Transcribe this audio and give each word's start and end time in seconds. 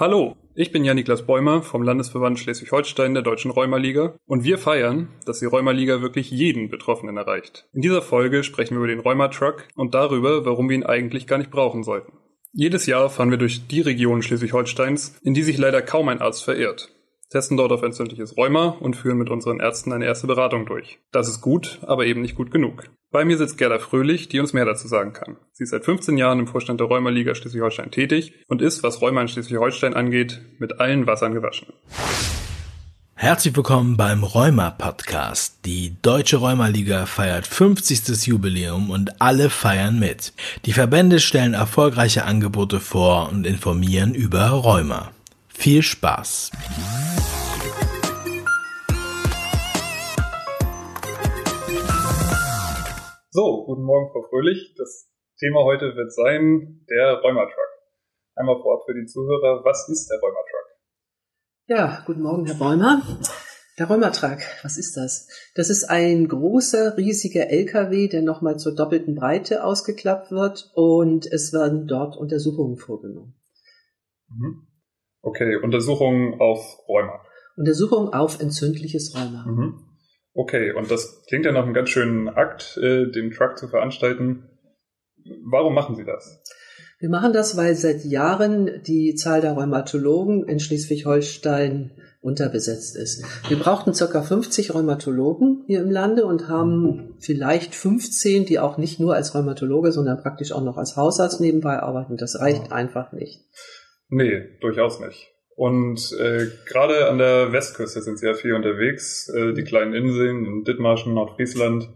Hallo, 0.00 0.36
ich 0.54 0.70
bin 0.70 0.84
Jan-Niklas 0.84 1.26
Bäumer 1.26 1.60
vom 1.60 1.82
Landesverband 1.82 2.38
Schleswig-Holstein 2.38 3.14
der 3.14 3.24
Deutschen 3.24 3.50
Rheumaliga 3.50 4.14
und 4.26 4.44
wir 4.44 4.56
feiern, 4.56 5.08
dass 5.26 5.40
die 5.40 5.46
Rheumaliga 5.46 6.00
wirklich 6.00 6.30
jeden 6.30 6.70
Betroffenen 6.70 7.16
erreicht. 7.16 7.66
In 7.72 7.82
dieser 7.82 8.00
Folge 8.00 8.44
sprechen 8.44 8.76
wir 8.76 8.78
über 8.78 8.86
den 8.86 9.00
Rheuma-Truck 9.00 9.66
und 9.74 9.94
darüber, 9.94 10.44
warum 10.44 10.68
wir 10.68 10.76
ihn 10.76 10.86
eigentlich 10.86 11.26
gar 11.26 11.38
nicht 11.38 11.50
brauchen 11.50 11.82
sollten. 11.82 12.12
Jedes 12.52 12.86
Jahr 12.86 13.10
fahren 13.10 13.32
wir 13.32 13.38
durch 13.38 13.66
die 13.66 13.80
Region 13.80 14.22
Schleswig-Holsteins, 14.22 15.18
in 15.24 15.34
die 15.34 15.42
sich 15.42 15.58
leider 15.58 15.82
kaum 15.82 16.08
ein 16.08 16.20
Arzt 16.20 16.44
verirrt 16.44 16.92
testen 17.30 17.56
dort 17.56 17.72
auf 17.72 17.82
entzündliches 17.82 18.36
Rheuma 18.36 18.76
und 18.80 18.96
führen 18.96 19.18
mit 19.18 19.30
unseren 19.30 19.60
Ärzten 19.60 19.92
eine 19.92 20.06
erste 20.06 20.26
Beratung 20.26 20.66
durch. 20.66 20.98
Das 21.12 21.28
ist 21.28 21.40
gut, 21.40 21.78
aber 21.82 22.06
eben 22.06 22.22
nicht 22.22 22.34
gut 22.34 22.50
genug. 22.50 22.84
Bei 23.10 23.24
mir 23.24 23.38
sitzt 23.38 23.58
Gerda 23.58 23.78
Fröhlich, 23.78 24.28
die 24.28 24.40
uns 24.40 24.52
mehr 24.52 24.64
dazu 24.64 24.88
sagen 24.88 25.12
kann. 25.12 25.36
Sie 25.52 25.64
ist 25.64 25.70
seit 25.70 25.84
15 25.84 26.18
Jahren 26.18 26.40
im 26.40 26.46
Vorstand 26.46 26.80
der 26.80 26.88
Rheumaliga 26.88 27.34
Schleswig-Holstein 27.34 27.90
tätig 27.90 28.32
und 28.48 28.62
ist, 28.62 28.82
was 28.82 29.00
Rheuma 29.00 29.22
in 29.22 29.28
Schleswig-Holstein 29.28 29.94
angeht, 29.94 30.42
mit 30.58 30.80
allen 30.80 31.06
Wassern 31.06 31.32
gewaschen. 31.32 31.68
Herzlich 33.14 33.56
willkommen 33.56 33.96
beim 33.96 34.22
Rheuma 34.22 34.70
Podcast. 34.70 35.64
Die 35.64 35.96
Deutsche 36.02 36.36
Rheumaliga 36.36 37.04
feiert 37.04 37.46
50. 37.48 38.26
Jubiläum 38.26 38.90
und 38.90 39.20
alle 39.20 39.50
feiern 39.50 39.98
mit. 39.98 40.32
Die 40.66 40.72
Verbände 40.72 41.18
stellen 41.18 41.54
erfolgreiche 41.54 42.24
Angebote 42.24 42.78
vor 42.78 43.28
und 43.30 43.44
informieren 43.44 44.14
über 44.14 44.48
Rheuma. 44.50 45.10
Viel 45.48 45.82
Spaß! 45.82 46.52
So, 53.30 53.66
guten 53.66 53.82
Morgen, 53.82 54.10
Frau 54.10 54.22
Fröhlich. 54.30 54.74
Das 54.78 55.06
Thema 55.38 55.62
heute 55.62 55.94
wird 55.94 56.10
sein 56.14 56.80
der 56.88 57.20
Rheumatruck. 57.20 57.52
Einmal 58.34 58.56
vorab 58.62 58.86
für 58.86 58.94
die 58.94 59.04
Zuhörer, 59.04 59.62
was 59.66 59.86
ist 59.90 60.08
der 60.08 60.18
Rheumatruck? 60.18 60.66
Ja, 61.66 62.04
guten 62.06 62.22
Morgen, 62.22 62.46
Herr 62.46 62.54
Bäumer. 62.54 63.02
Der 63.78 63.86
Rheumatruck, 63.86 64.38
was 64.62 64.78
ist 64.78 64.96
das? 64.96 65.28
Das 65.54 65.68
ist 65.68 65.90
ein 65.90 66.26
großer, 66.26 66.96
riesiger 66.96 67.50
LKW, 67.50 68.08
der 68.08 68.22
nochmal 68.22 68.58
zur 68.58 68.74
doppelten 68.74 69.14
Breite 69.14 69.62
ausgeklappt 69.62 70.30
wird 70.30 70.70
und 70.74 71.26
es 71.30 71.52
werden 71.52 71.86
dort 71.86 72.16
Untersuchungen 72.16 72.78
vorgenommen. 72.78 73.34
Mhm. 74.30 74.68
Okay, 75.20 75.56
Untersuchungen 75.56 76.40
auf 76.40 76.78
Rheuma. 76.88 77.20
Untersuchung 77.58 78.10
auf 78.14 78.40
entzündliches 78.40 79.14
Rheuma. 79.14 79.44
Mhm. 79.46 79.87
Okay, 80.38 80.70
und 80.70 80.88
das 80.88 81.24
klingt 81.26 81.46
ja 81.46 81.50
nach 81.50 81.64
einem 81.64 81.74
ganz 81.74 81.88
schönen 81.88 82.28
Akt, 82.28 82.78
äh, 82.80 83.10
den 83.10 83.32
Truck 83.32 83.58
zu 83.58 83.66
veranstalten. 83.66 84.44
Warum 85.42 85.74
machen 85.74 85.96
Sie 85.96 86.04
das? 86.04 86.44
Wir 87.00 87.08
machen 87.08 87.32
das, 87.32 87.56
weil 87.56 87.74
seit 87.74 88.04
Jahren 88.04 88.80
die 88.86 89.16
Zahl 89.16 89.40
der 89.40 89.54
Rheumatologen 89.54 90.44
in 90.44 90.60
Schleswig-Holstein 90.60 91.90
unterbesetzt 92.20 92.96
ist. 92.96 93.24
Wir 93.48 93.58
brauchten 93.58 93.94
circa 93.94 94.22
50 94.22 94.76
Rheumatologen 94.76 95.64
hier 95.66 95.80
im 95.80 95.90
Lande 95.90 96.24
und 96.24 96.46
haben 96.46 97.16
vielleicht 97.18 97.74
15, 97.74 98.46
die 98.46 98.60
auch 98.60 98.78
nicht 98.78 99.00
nur 99.00 99.16
als 99.16 99.34
Rheumatologe, 99.34 99.90
sondern 99.90 100.22
praktisch 100.22 100.52
auch 100.52 100.62
noch 100.62 100.76
als 100.76 100.96
Hausarzt 100.96 101.40
nebenbei 101.40 101.80
arbeiten. 101.80 102.16
Das 102.16 102.38
reicht 102.38 102.70
einfach 102.70 103.10
nicht. 103.10 103.40
Nee, 104.08 104.56
durchaus 104.60 105.00
nicht. 105.00 105.32
Und 105.58 106.12
äh, 106.12 106.52
gerade 106.66 107.08
an 107.10 107.18
der 107.18 107.50
Westküste 107.50 108.00
sind 108.00 108.20
ja 108.20 108.34
viel 108.34 108.54
unterwegs, 108.54 109.28
äh, 109.28 109.54
die 109.54 109.64
kleinen 109.64 109.92
Inseln 109.92 110.46
in 110.46 110.62
Dithmarschen, 110.62 111.14
Nordfriesland. 111.14 111.90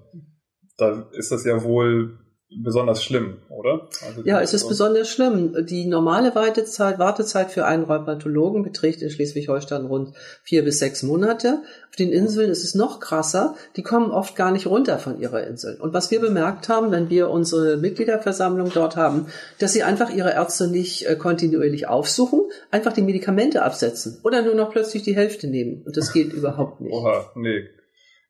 Da 0.76 1.08
ist 1.12 1.30
das 1.30 1.44
ja 1.44 1.62
wohl 1.62 2.18
besonders 2.56 3.02
schlimm, 3.02 3.38
oder? 3.48 3.88
Also 4.06 4.22
ja, 4.24 4.40
es 4.40 4.54
ist 4.54 4.62
so 4.62 4.68
besonders 4.68 5.08
schlimm. 5.08 5.54
Die 5.66 5.86
normale 5.86 6.34
Wartezeit, 6.34 6.98
Wartezeit 6.98 7.50
für 7.50 7.64
einen 7.64 7.84
Rheumatologen 7.84 8.62
beträgt 8.62 9.02
in 9.02 9.10
Schleswig-Holstein 9.10 9.86
rund 9.86 10.14
vier 10.42 10.64
bis 10.64 10.78
sechs 10.78 11.02
Monate. 11.02 11.62
Auf 11.88 11.96
den 11.96 12.10
Inseln 12.10 12.50
ist 12.50 12.64
es 12.64 12.74
noch 12.74 13.00
krasser. 13.00 13.54
Die 13.76 13.82
kommen 13.82 14.10
oft 14.10 14.36
gar 14.36 14.50
nicht 14.50 14.66
runter 14.66 14.98
von 14.98 15.20
ihrer 15.20 15.46
Insel. 15.46 15.78
Und 15.80 15.92
was 15.92 16.10
wir 16.10 16.20
bemerkt 16.20 16.68
haben, 16.68 16.90
wenn 16.90 17.10
wir 17.10 17.30
unsere 17.30 17.76
Mitgliederversammlung 17.76 18.70
dort 18.72 18.96
haben, 18.96 19.26
dass 19.58 19.72
sie 19.72 19.82
einfach 19.82 20.10
ihre 20.10 20.32
Ärzte 20.32 20.68
nicht 20.68 21.06
äh, 21.06 21.16
kontinuierlich 21.16 21.88
aufsuchen, 21.88 22.40
einfach 22.70 22.92
die 22.92 23.02
Medikamente 23.02 23.62
absetzen 23.62 24.18
oder 24.22 24.42
nur 24.42 24.54
noch 24.54 24.70
plötzlich 24.70 25.02
die 25.02 25.16
Hälfte 25.16 25.46
nehmen. 25.46 25.82
Und 25.84 25.96
das 25.96 26.12
geht 26.12 26.32
überhaupt 26.32 26.80
nicht. 26.80 26.92
Oha, 26.92 27.30
nee, 27.34 27.68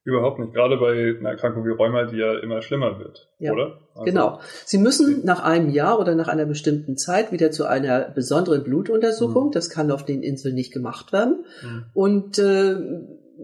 Überhaupt 0.05 0.41
nicht. 0.41 0.53
Gerade 0.53 0.79
bei 0.79 1.17
einer 1.19 1.31
Erkrankung 1.31 1.65
wie 1.65 1.71
Rheuma, 1.71 2.05
die 2.07 2.17
ja 2.17 2.37
immer 2.41 2.61
schlimmer 2.61 2.99
wird, 2.99 3.29
ja, 3.39 3.53
oder? 3.53 3.79
Also 3.95 4.05
genau. 4.05 4.41
Sie 4.65 4.79
müssen 4.79 5.25
nach 5.25 5.45
einem 5.45 5.71
Jahr 5.71 6.01
oder 6.01 6.17
nach 6.17 6.27
einer 6.27 6.45
bestimmten 6.45 6.97
Zeit 6.97 7.31
wieder 7.31 7.53
zu 7.53 7.67
einer 7.67 8.11
besonderen 8.11 8.65
Blutuntersuchung. 8.65 9.49
Mhm. 9.49 9.53
Das 9.53 9.71
kann 9.71 9.93
auf 9.93 10.05
den 10.05 10.23
Inseln 10.23 10.57
nicht 10.57 10.73
gemacht 10.73 11.13
werden. 11.13 11.45
Mhm. 11.63 11.85
Und 11.95 12.39
äh, 12.39 12.75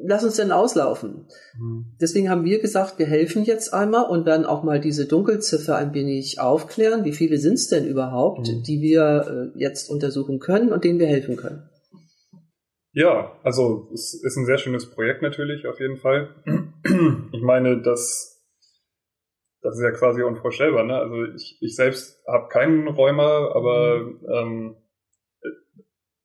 lass 0.03 0.25
uns 0.25 0.37
denn 0.37 0.51
auslaufen. 0.51 1.27
Mhm. 1.59 1.93
Deswegen 2.01 2.29
haben 2.29 2.45
wir 2.45 2.61
gesagt, 2.61 2.99
wir 2.99 3.07
helfen 3.07 3.45
jetzt 3.45 3.73
einmal 3.73 4.07
und 4.11 4.27
werden 4.27 4.47
auch 4.47 4.65
mal 4.65 4.81
diese 4.81 5.07
Dunkelziffer 5.07 5.77
ein 5.77 5.95
wenig 5.95 6.41
aufklären. 6.41 7.05
Wie 7.05 7.13
viele 7.13 7.39
sind 7.39 7.55
es 7.55 7.69
denn 7.69 7.87
überhaupt, 7.87 8.49
mhm. 8.49 8.63
die 8.65 8.81
wir 8.81 9.53
äh, 9.55 9.59
jetzt 9.59 9.91
untersuchen 9.91 10.41
können 10.41 10.73
und 10.73 10.83
denen 10.83 10.99
wir 10.99 11.07
helfen 11.07 11.37
können? 11.37 11.69
Ja, 12.99 13.39
also 13.45 13.89
es 13.95 14.13
ist 14.25 14.37
ein 14.37 14.45
sehr 14.45 14.59
schönes 14.59 14.91
Projekt 14.91 15.23
natürlich 15.23 15.69
auf 15.69 15.79
jeden 15.79 15.99
Fall. 15.99 16.35
Ich 17.33 17.43
meine, 17.43 17.81
das, 17.81 18.43
das 19.61 19.77
ist 19.77 19.83
ja 19.83 19.93
quasi 19.93 20.23
unvorstellbar. 20.23 20.83
Ne? 20.83 20.99
Also 20.99 21.27
ich, 21.35 21.59
ich 21.61 21.77
selbst 21.77 22.21
habe 22.27 22.49
keinen 22.49 22.89
Rheuma, 22.89 23.53
aber 23.55 24.01
mhm. 24.01 24.27
ähm, 24.29 24.77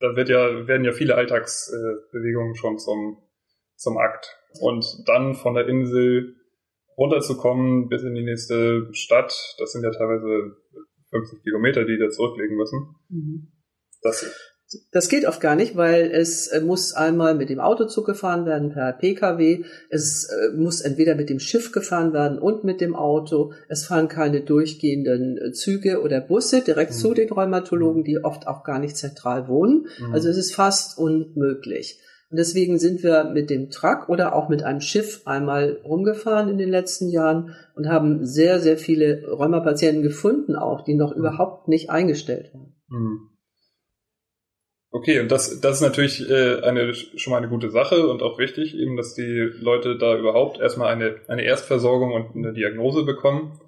da 0.00 0.16
wird 0.16 0.28
ja, 0.30 0.66
werden 0.66 0.84
ja 0.84 0.90
viele 0.92 1.14
Alltagsbewegungen 1.14 2.56
schon 2.56 2.78
zum, 2.78 3.18
zum 3.76 3.98
Akt. 3.98 4.36
Und 4.60 4.84
dann 5.06 5.34
von 5.34 5.54
der 5.54 5.68
Insel 5.68 6.34
runterzukommen 6.96 7.88
bis 7.88 8.02
in 8.02 8.14
die 8.16 8.24
nächste 8.24 8.88
Stadt, 8.94 9.54
das 9.58 9.70
sind 9.72 9.84
ja 9.84 9.90
teilweise 9.90 10.56
50 11.10 11.42
Kilometer, 11.42 11.84
die 11.84 11.98
da 11.98 12.08
zurücklegen 12.08 12.56
müssen. 12.56 12.96
Mhm. 13.10 13.52
Das 14.02 14.53
das 14.90 15.08
geht 15.08 15.26
oft 15.26 15.40
gar 15.40 15.56
nicht, 15.56 15.76
weil 15.76 16.10
es 16.10 16.46
äh, 16.48 16.60
muss 16.60 16.92
einmal 16.92 17.34
mit 17.34 17.50
dem 17.50 17.60
Autozug 17.60 18.06
gefahren 18.06 18.46
werden 18.46 18.70
per 18.70 18.92
Pkw. 18.92 19.64
Es 19.90 20.24
äh, 20.24 20.56
muss 20.56 20.80
entweder 20.80 21.14
mit 21.14 21.30
dem 21.30 21.40
Schiff 21.40 21.72
gefahren 21.72 22.12
werden 22.12 22.38
und 22.38 22.64
mit 22.64 22.80
dem 22.80 22.94
Auto. 22.94 23.52
Es 23.68 23.86
fahren 23.86 24.08
keine 24.08 24.42
durchgehenden 24.42 25.38
äh, 25.38 25.52
Züge 25.52 26.02
oder 26.02 26.20
Busse 26.20 26.62
direkt 26.62 26.92
mhm. 26.92 26.96
zu 26.96 27.14
den 27.14 27.28
Rheumatologen, 27.30 28.04
die 28.04 28.22
oft 28.22 28.46
auch 28.46 28.64
gar 28.64 28.78
nicht 28.78 28.96
zentral 28.96 29.48
wohnen. 29.48 29.86
Mhm. 29.98 30.14
Also 30.14 30.28
es 30.28 30.36
ist 30.36 30.54
fast 30.54 30.98
unmöglich. 30.98 32.00
Und 32.30 32.38
deswegen 32.38 32.78
sind 32.78 33.02
wir 33.02 33.24
mit 33.24 33.50
dem 33.50 33.70
Truck 33.70 34.08
oder 34.08 34.34
auch 34.34 34.48
mit 34.48 34.62
einem 34.62 34.80
Schiff 34.80 35.22
einmal 35.24 35.78
rumgefahren 35.84 36.48
in 36.48 36.58
den 36.58 36.70
letzten 36.70 37.08
Jahren 37.08 37.54
und 37.76 37.88
haben 37.88 38.24
sehr, 38.24 38.60
sehr 38.60 38.76
viele 38.76 39.24
Rheumapatienten 39.28 40.02
gefunden 40.02 40.56
auch, 40.56 40.82
die 40.82 40.94
noch 40.94 41.12
mhm. 41.12 41.20
überhaupt 41.20 41.68
nicht 41.68 41.90
eingestellt 41.90 42.52
waren. 42.54 42.74
Okay, 44.96 45.18
und 45.18 45.32
das, 45.32 45.60
das 45.60 45.78
ist 45.78 45.80
natürlich 45.80 46.30
äh, 46.30 46.60
eine, 46.62 46.94
schon 46.94 47.32
mal 47.32 47.38
eine 47.38 47.48
gute 47.48 47.68
Sache 47.68 48.06
und 48.06 48.22
auch 48.22 48.38
wichtig, 48.38 48.76
eben, 48.76 48.96
dass 48.96 49.12
die 49.12 49.50
Leute 49.60 49.98
da 49.98 50.16
überhaupt 50.16 50.60
erstmal 50.60 50.92
eine, 50.92 51.16
eine 51.26 51.42
Erstversorgung 51.42 52.12
und 52.12 52.36
eine 52.36 52.52
Diagnose 52.52 53.02
bekommen. 53.02 53.60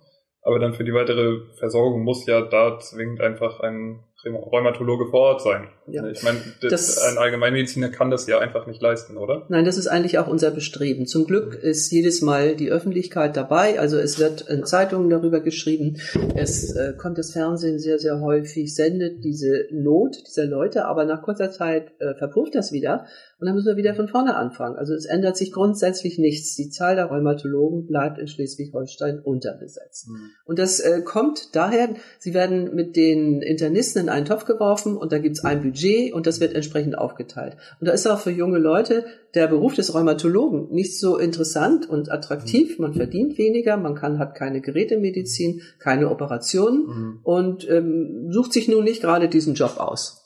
Aber 0.43 0.61
dann 0.61 0.75
für 0.75 0.85
die 0.85 0.95
weitere 0.95 1.41
Versorgung 1.59 2.05
muss 2.05 2.25
ja 2.27 2.43
da 2.43 2.79
zwingend 2.79 3.21
einfach 3.21 3.59
ein 3.59 4.05
Rheumatologe 4.35 5.07
vor 5.07 5.21
Ort 5.21 5.43
sein. 5.43 5.69
Ja. 5.87 6.07
Ich 6.07 6.23
meine, 6.23 6.39
das, 6.61 6.99
ein 6.99 7.19
Allgemeinmediziner 7.19 7.91
kann 7.91 8.11
das 8.11 8.27
ja 8.27 8.39
einfach 8.39 8.67
nicht 8.67 8.83
leisten, 8.83 9.17
oder? 9.17 9.47
Nein, 9.49 9.65
das 9.65 9.79
ist 9.79 9.87
eigentlich 9.87 10.19
auch 10.19 10.27
unser 10.27 10.51
Bestreben. 10.51 11.07
Zum 11.07 11.27
Glück 11.27 11.55
ist 11.55 11.91
jedes 11.93 12.23
Mal 12.23 12.57
die 12.57 12.71
Öffentlichkeit 12.71 13.37
dabei. 13.37 13.79
Also 13.79 13.99
es 13.99 14.19
wird 14.19 14.43
in 14.49 14.65
Zeitungen 14.65 15.11
darüber 15.11 15.41
geschrieben. 15.41 15.99
Es 16.35 16.75
äh, 16.75 16.95
kommt 16.97 17.19
das 17.19 17.33
Fernsehen 17.33 17.79
sehr, 17.79 17.99
sehr 17.99 18.21
häufig, 18.21 18.75
sendet 18.75 19.25
diese 19.25 19.67
Not 19.71 20.17
dieser 20.27 20.47
Leute, 20.47 20.87
aber 20.87 21.05
nach 21.05 21.23
kurzer 21.23 21.51
Zeit 21.51 21.93
äh, 22.01 22.15
verpufft 22.15 22.55
das 22.55 22.73
wieder. 22.73 23.07
Und 23.39 23.47
dann 23.47 23.55
müssen 23.55 23.67
wir 23.67 23.77
wieder 23.77 23.95
von 23.95 24.09
vorne 24.09 24.35
anfangen. 24.35 24.77
Also 24.77 24.95
es 24.95 25.05
ändert 25.05 25.37
sich 25.37 25.53
grundsätzlich 25.53 26.19
nichts. 26.19 26.57
Die 26.57 26.71
Zahl 26.71 26.97
der 26.97 27.07
Rheumatologen 27.07 27.87
bleibt 27.87 28.19
in 28.19 28.29
Schleswig-Holstein 28.29 29.21
unterbesetzt. 29.21 30.09
Mhm. 30.09 30.31
Und 30.47 30.59
das 30.59 30.81
äh, 30.81 31.03
kommt 31.03 31.55
daher, 31.55 31.91
sie 32.19 32.33
werden 32.33 32.75
mit 32.75 32.97
den 32.97 33.43
Internisten 33.43 34.03
in 34.03 34.09
einen 34.17 34.27
Topf 34.27 34.45
geworfen 34.45 34.97
und 34.97 35.13
da 35.13 35.19
gibt's 35.19 35.45
ein 35.45 35.63
Budget 35.63 36.13
und 36.13 36.27
das 36.27 36.41
wird 36.41 36.55
entsprechend 36.55 36.99
aufgeteilt. 36.99 37.57
Und 37.81 37.87
da 37.87 37.93
ist 37.93 38.07
auch 38.07 38.19
für 38.19 38.31
junge 38.31 38.59
Leute 38.59 39.05
der 39.35 39.47
Beruf 39.47 39.75
des 39.75 39.95
Rheumatologen 39.95 40.69
nicht 40.71 40.99
so 40.99 41.19
interessant 41.19 41.89
und 41.89 42.11
attraktiv. 42.11 42.79
Man 42.79 42.95
verdient 42.95 43.39
weniger, 43.39 43.77
man 43.77 43.95
kann, 43.95 44.19
hat 44.19 44.35
keine 44.35 44.61
Gerätemedizin, 44.61 45.63
keine 45.79 46.11
Operationen 46.11 46.87
mhm. 46.87 47.21
und 47.23 47.69
ähm, 47.69 48.33
sucht 48.33 48.53
sich 48.53 48.69
nun 48.69 48.85
nicht 48.85 49.03
gerade 49.03 49.29
diesen 49.29 49.55
Job 49.55 49.79
aus. 49.79 50.23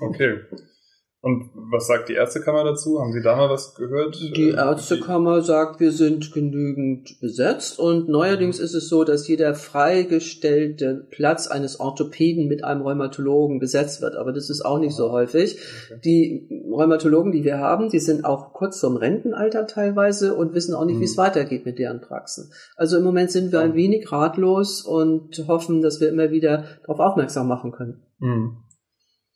Okay. 0.00 0.40
Und 1.24 1.48
was 1.54 1.86
sagt 1.86 2.10
die 2.10 2.14
Ärztekammer 2.16 2.64
dazu? 2.64 3.00
Haben 3.00 3.14
Sie 3.14 3.22
da 3.22 3.34
mal 3.34 3.48
was 3.48 3.74
gehört? 3.74 4.20
Die 4.36 4.50
Ärztekammer 4.50 5.40
sagt, 5.40 5.80
wir 5.80 5.90
sind 5.90 6.32
genügend 6.32 7.18
besetzt 7.18 7.78
und 7.78 8.10
neuerdings 8.10 8.58
ist 8.58 8.74
es 8.74 8.90
so, 8.90 9.04
dass 9.04 9.26
jeder 9.26 9.54
freigestellte 9.54 11.06
Platz 11.10 11.46
eines 11.46 11.80
Orthopäden 11.80 12.46
mit 12.46 12.62
einem 12.62 12.82
Rheumatologen 12.82 13.58
besetzt 13.58 14.02
wird. 14.02 14.16
Aber 14.16 14.34
das 14.34 14.50
ist 14.50 14.66
auch 14.66 14.78
nicht 14.78 14.94
so 14.94 15.12
häufig. 15.12 15.58
Okay. 15.90 16.00
Die 16.04 16.62
Rheumatologen, 16.70 17.32
die 17.32 17.42
wir 17.44 17.56
haben, 17.56 17.88
die 17.88 18.00
sind 18.00 18.26
auch 18.26 18.52
kurz 18.52 18.80
vorm 18.80 18.96
Rentenalter 18.96 19.66
teilweise 19.66 20.34
und 20.34 20.52
wissen 20.52 20.74
auch 20.74 20.84
nicht, 20.84 21.00
wie 21.00 21.04
es 21.04 21.16
Mhm. 21.16 21.22
weitergeht 21.22 21.64
mit 21.64 21.78
deren 21.78 22.02
Praxen. 22.02 22.50
Also 22.76 22.98
im 22.98 23.02
Moment 23.02 23.30
sind 23.30 23.50
wir 23.50 23.60
ein 23.60 23.72
wenig 23.74 24.12
ratlos 24.12 24.82
und 24.82 25.42
hoffen, 25.48 25.80
dass 25.80 26.02
wir 26.02 26.10
immer 26.10 26.30
wieder 26.30 26.64
darauf 26.82 27.00
aufmerksam 27.00 27.48
machen 27.48 27.72
können. 27.72 28.02
Hm. 28.20 28.58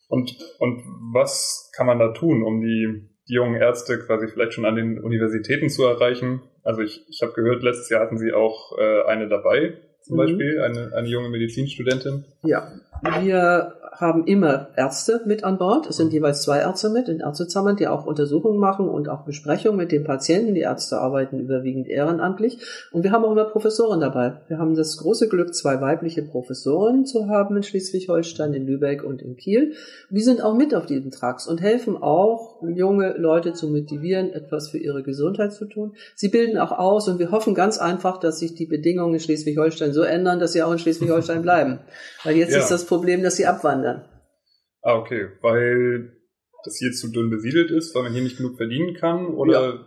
Und, 0.08 0.36
und 0.58 0.82
was 1.12 1.70
kann 1.76 1.86
man 1.86 1.98
da 1.98 2.12
tun, 2.12 2.42
um 2.42 2.60
die, 2.60 3.08
die 3.28 3.34
jungen 3.34 3.60
Ärzte 3.60 3.98
quasi 3.98 4.26
vielleicht 4.26 4.54
schon 4.54 4.64
an 4.64 4.74
den 4.74 4.98
Universitäten 4.98 5.68
zu 5.68 5.84
erreichen? 5.84 6.42
Also 6.64 6.82
ich, 6.82 7.04
ich 7.08 7.20
habe 7.22 7.32
gehört, 7.32 7.62
letztes 7.62 7.88
Jahr 7.90 8.00
hatten 8.00 8.18
Sie 8.18 8.32
auch 8.32 8.76
äh, 8.78 9.02
eine 9.06 9.28
dabei, 9.28 9.78
zum 10.02 10.16
Mhm. 10.16 10.20
Beispiel, 10.20 10.60
eine, 10.60 10.92
eine 10.94 11.08
junge 11.08 11.28
Medizinstudentin. 11.28 12.24
Ja, 12.42 12.72
wir 13.20 13.77
haben 14.00 14.26
immer 14.26 14.68
Ärzte 14.76 15.20
mit 15.26 15.42
an 15.42 15.58
Bord. 15.58 15.88
Es 15.88 15.96
sind 15.96 16.12
jeweils 16.12 16.42
zwei 16.42 16.60
Ärzte 16.60 16.88
mit 16.88 17.08
in 17.08 17.20
Ärztezimmern, 17.20 17.76
die 17.76 17.88
auch 17.88 18.06
Untersuchungen 18.06 18.58
machen 18.58 18.88
und 18.88 19.08
auch 19.08 19.22
Besprechungen 19.22 19.76
mit 19.76 19.90
den 19.90 20.04
Patienten. 20.04 20.54
Die 20.54 20.60
Ärzte 20.60 21.00
arbeiten 21.00 21.40
überwiegend 21.40 21.88
ehrenamtlich. 21.88 22.60
Und 22.92 23.02
wir 23.02 23.10
haben 23.10 23.24
auch 23.24 23.32
immer 23.32 23.44
Professoren 23.44 24.00
dabei. 24.00 24.34
Wir 24.46 24.58
haben 24.58 24.76
das 24.76 24.96
große 24.98 25.28
Glück, 25.28 25.52
zwei 25.52 25.80
weibliche 25.80 26.22
Professoren 26.22 27.06
zu 27.06 27.28
haben 27.28 27.56
in 27.56 27.64
Schleswig-Holstein, 27.64 28.54
in 28.54 28.66
Lübeck 28.66 29.02
und 29.02 29.20
in 29.20 29.36
Kiel. 29.36 29.72
Die 30.10 30.20
sind 30.20 30.42
auch 30.42 30.54
mit 30.54 30.74
auf 30.76 30.86
diesen 30.86 31.10
Tracks 31.10 31.48
und 31.48 31.60
helfen 31.60 32.00
auch, 32.00 32.57
junge 32.62 33.14
Leute 33.16 33.52
zu 33.52 33.68
motivieren, 33.68 34.30
etwas 34.32 34.70
für 34.70 34.78
ihre 34.78 35.02
Gesundheit 35.02 35.52
zu 35.52 35.66
tun. 35.66 35.94
Sie 36.14 36.28
bilden 36.28 36.58
auch 36.58 36.72
aus 36.72 37.08
und 37.08 37.18
wir 37.18 37.30
hoffen 37.30 37.54
ganz 37.54 37.78
einfach, 37.78 38.18
dass 38.18 38.38
sich 38.38 38.54
die 38.54 38.66
Bedingungen 38.66 39.14
in 39.14 39.20
Schleswig-Holstein 39.20 39.92
so 39.92 40.02
ändern, 40.02 40.38
dass 40.40 40.52
sie 40.52 40.62
auch 40.62 40.72
in 40.72 40.78
Schleswig-Holstein 40.78 41.42
bleiben. 41.42 41.80
Weil 42.24 42.36
jetzt 42.36 42.52
Ja. 42.52 42.58
ist 42.58 42.70
das 42.70 42.86
Problem, 42.86 43.22
dass 43.22 43.36
sie 43.36 43.46
abwandern. 43.46 44.04
Ah, 44.82 44.96
okay. 44.96 45.28
Weil 45.42 46.12
das 46.64 46.76
hier 46.78 46.92
zu 46.92 47.08
dünn 47.12 47.30
besiedelt 47.30 47.70
ist, 47.70 47.94
weil 47.94 48.02
man 48.04 48.12
hier 48.12 48.22
nicht 48.22 48.36
genug 48.36 48.56
verdienen 48.56 48.94
kann? 48.94 49.26
Oder 49.26 49.86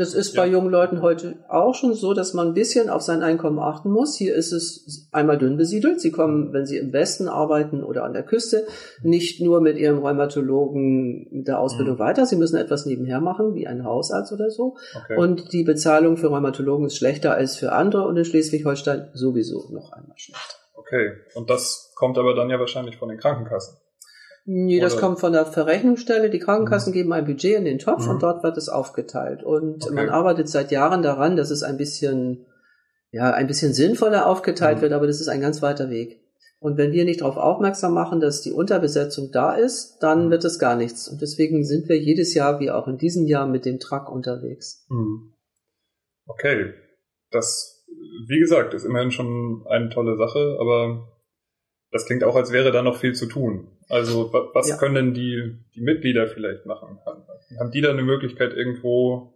Das 0.00 0.14
ist 0.14 0.34
Ja. 0.34 0.42
bei 0.42 0.48
jungen 0.48 0.70
Leuten 0.70 1.02
heute 1.02 1.36
auch 1.48 1.74
schon 1.74 1.92
so, 1.94 2.14
dass 2.14 2.32
man 2.32 2.48
ein 2.48 2.54
bisschen 2.54 2.88
auf 2.88 3.02
sein 3.02 3.22
Einkommen 3.22 3.58
achten 3.58 3.90
muss. 3.90 4.16
Hier 4.16 4.34
ist 4.34 4.50
es 4.52 5.08
einmal 5.12 5.36
dünn 5.36 5.56
besiedelt. 5.58 6.00
Sie 6.00 6.10
kommen, 6.10 6.52
wenn 6.54 6.64
Sie 6.64 6.78
im 6.78 6.92
Westen 6.92 7.28
arbeiten 7.28 7.84
oder 7.84 8.04
an 8.04 8.14
der 8.14 8.22
Küste, 8.22 8.66
nicht 9.02 9.42
nur 9.42 9.60
mit 9.60 9.76
Ihrem 9.76 9.98
Rheumatologen 9.98 11.26
mit 11.30 11.48
der 11.48 11.60
Ausbildung 11.60 11.96
Mhm. 11.96 11.98
weiter. 12.00 12.24
Sie 12.26 12.36
müssen 12.36 12.56
etwas 12.56 12.86
nebenher 12.86 13.20
machen, 13.20 13.54
wie 13.54 13.66
ein 13.66 13.84
Hausarzt 13.84 14.32
oder 14.32 14.50
so. 14.50 14.76
okay. 14.96 15.18
Und 15.18 15.52
die 15.52 15.64
Bezahlung 15.64 16.16
für 16.16 16.28
Rheumatologen 16.28 16.86
ist 16.86 16.96
schlechter 16.96 17.34
als 17.34 17.56
für 17.56 17.72
andere 17.72 18.06
und 18.06 18.16
in 18.16 18.24
Schleswig-Holstein 18.24 19.10
sowieso 19.12 19.68
noch 19.70 19.92
einmal 19.92 20.16
schlechter. 20.16 20.54
okay. 20.76 21.12
Und 21.34 21.50
das 21.50 21.92
kommt 21.94 22.16
aber 22.18 22.34
dann 22.34 22.48
ja 22.50 22.58
wahrscheinlich 22.58 22.96
von 22.96 23.10
den 23.10 23.18
Krankenkassen. 23.18 23.76
Nee, 24.44 24.80
das 24.80 24.94
Oder- 24.94 25.00
kommt 25.02 25.20
von 25.20 25.32
der 25.32 25.46
Verrechnungsstelle. 25.46 26.30
Die 26.30 26.38
Krankenkassen 26.38 26.92
geben 26.92 27.12
ein 27.12 27.24
Budget 27.26 27.56
in 27.56 27.64
den 27.64 27.78
Topf 27.78 28.04
Mhm. 28.06 28.10
und 28.12 28.22
dort 28.22 28.42
wird 28.42 28.56
es 28.56 28.68
aufgeteilt. 28.68 29.42
Und 29.42 29.84
Okay. 29.84 29.94
man 29.94 30.08
arbeitet 30.08 30.48
seit 30.48 30.70
Jahren 30.70 31.02
daran, 31.02 31.36
dass 31.36 31.50
es 31.50 31.62
ein 31.62 31.76
bisschen, 31.76 32.46
ja, 33.12 33.30
ein 33.32 33.46
bisschen 33.46 33.74
sinnvoller 33.74 34.26
aufgeteilt 34.26 34.78
Mhm. 34.78 34.82
wird, 34.82 34.92
aber 34.92 35.06
das 35.06 35.20
ist 35.20 35.28
ein 35.28 35.40
ganz 35.40 35.62
weiter 35.62 35.90
Weg. 35.90 36.20
Und 36.58 36.76
wenn 36.76 36.92
wir 36.92 37.04
nicht 37.06 37.20
darauf 37.22 37.36
aufmerksam 37.38 37.94
machen, 37.94 38.20
dass 38.20 38.42
die 38.42 38.52
Unterbesetzung 38.52 39.30
da 39.32 39.54
ist, 39.54 39.98
dann 40.00 40.26
Mhm. 40.26 40.30
wird 40.30 40.44
es 40.44 40.58
gar 40.58 40.76
nichts. 40.76 41.08
Und 41.08 41.22
deswegen 41.22 41.64
sind 41.64 41.88
wir 41.88 41.98
jedes 41.98 42.34
Jahr, 42.34 42.60
wie 42.60 42.70
auch 42.70 42.86
in 42.88 42.98
diesem 42.98 43.26
Jahr, 43.26 43.46
mit 43.46 43.64
dem 43.64 43.78
Truck 43.78 44.10
unterwegs. 44.10 44.86
Okay. 46.26 46.74
Das, 47.30 47.84
wie 48.28 48.40
gesagt, 48.40 48.74
ist 48.74 48.84
immerhin 48.84 49.10
schon 49.10 49.64
eine 49.68 49.88
tolle 49.90 50.16
Sache, 50.16 50.56
aber 50.60 51.08
das 51.92 52.06
klingt 52.06 52.22
auch, 52.24 52.36
als 52.36 52.52
wäre 52.52 52.70
da 52.72 52.82
noch 52.82 52.96
viel 52.98 53.14
zu 53.14 53.26
tun. 53.26 53.68
Also, 53.88 54.32
wa- 54.32 54.48
was 54.54 54.68
Ja. 54.68 54.76
können 54.76 54.94
denn 54.94 55.14
die, 55.14 55.56
die 55.74 55.80
Mitglieder 55.80 56.26
vielleicht 56.28 56.66
machen? 56.66 56.98
Haben 57.58 57.70
die 57.72 57.80
da 57.80 57.90
eine 57.90 58.02
Möglichkeit 58.02 58.52
irgendwo? 58.54 59.34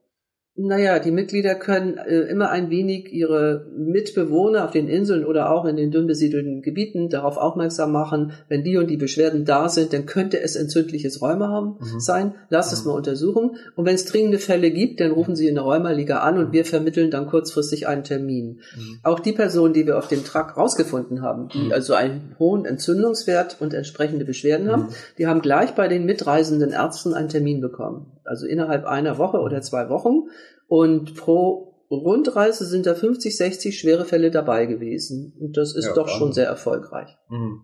Naja, 0.56 1.01
die 1.01 1.11
Mitglieder 1.11 1.56
können 1.56 1.99
äh, 1.99 2.21
immer 2.31 2.51
ein 2.51 2.71
wenig 2.71 3.12
ihre 3.12 3.67
Mitbewohner 3.77 4.65
auf 4.65 4.71
den 4.71 4.87
Inseln 4.87 5.25
oder 5.25 5.51
auch 5.51 5.65
in 5.65 5.75
den 5.75 5.91
dünn 5.91 6.06
besiedelten 6.06 6.62
Gebieten 6.62 7.09
darauf 7.09 7.39
aufmerksam 7.39 7.91
machen, 7.91 8.35
wenn 8.49 8.62
die 8.62 8.77
und 8.77 8.89
die 8.89 8.97
Beschwerden 8.97 9.45
da 9.45 9.69
sind, 9.69 9.93
dann 9.93 10.06
könnte 10.06 10.41
es 10.41 10.55
entzündliches 10.55 11.21
Rheuma 11.21 11.49
haben, 11.49 11.79
Mhm. 11.81 11.99
sein. 11.99 12.35
Lass 12.51 12.73
es 12.73 12.85
Mhm. 12.85 12.91
mal 12.93 12.97
untersuchen. 12.99 13.56
Und 13.75 13.85
wenn 13.85 13.97
es 13.97 14.05
dringende 14.05 14.39
Fälle 14.39 14.71
gibt, 14.71 15.01
dann 15.01 15.11
rufen 15.11 15.35
Sie 15.35 15.49
in 15.49 15.56
der 15.56 15.65
Rheumaliga 15.65 16.19
an 16.19 16.39
und 16.39 16.53
wir 16.53 16.65
vermitteln 16.65 17.11
dann 17.11 17.27
kurzfristig 17.27 17.89
einen 17.89 18.05
Termin. 18.05 18.61
Auch 19.03 19.19
die 19.19 19.33
Personen, 19.33 19.75
die 19.75 19.89
wir 19.89 19.99
auf 19.99 20.07
dem 20.07 20.23
Truck 20.23 20.57
rausgefunden 20.57 21.21
haben, 21.21 21.49
die 21.49 21.59
Mhm. 21.67 21.73
also 21.73 21.95
einen 21.95 22.37
hohen 22.39 22.65
Entzündungswert 22.65 23.57
und 23.59 23.75
entsprechende 23.75 24.25
Beschwerden 24.25 24.71
haben, 24.71 24.83
Mhm. 24.85 24.89
die 25.19 25.27
haben 25.27 25.43
gleich 25.43 25.75
bei 25.75 25.89
den 25.89 26.05
mitreisenden 26.05 26.71
Ärzten 26.71 27.12
einen 27.12 27.29
Termin 27.29 27.61
bekommen. 27.61 28.12
Also 28.23 28.47
innerhalb 28.47 28.87
einer 28.87 29.19
Woche 29.19 29.39
oder 29.41 29.61
zwei 29.61 29.89
Wochen. 29.91 30.29
Und 30.66 31.14
pro 31.16 31.87
Rundreise 31.90 32.66
sind 32.66 32.87
da 32.87 32.94
50, 32.94 33.37
60 33.37 33.78
schwere 33.78 34.05
Fälle 34.05 34.31
dabei 34.31 34.66
gewesen. 34.66 35.37
Und 35.38 35.56
das 35.56 35.75
ist 35.75 35.87
Ja, 35.87 35.94
doch 35.94 36.08
schon 36.08 36.32
sehr 36.32 36.46
erfolgreich. 36.46 37.16
Mhm. 37.28 37.62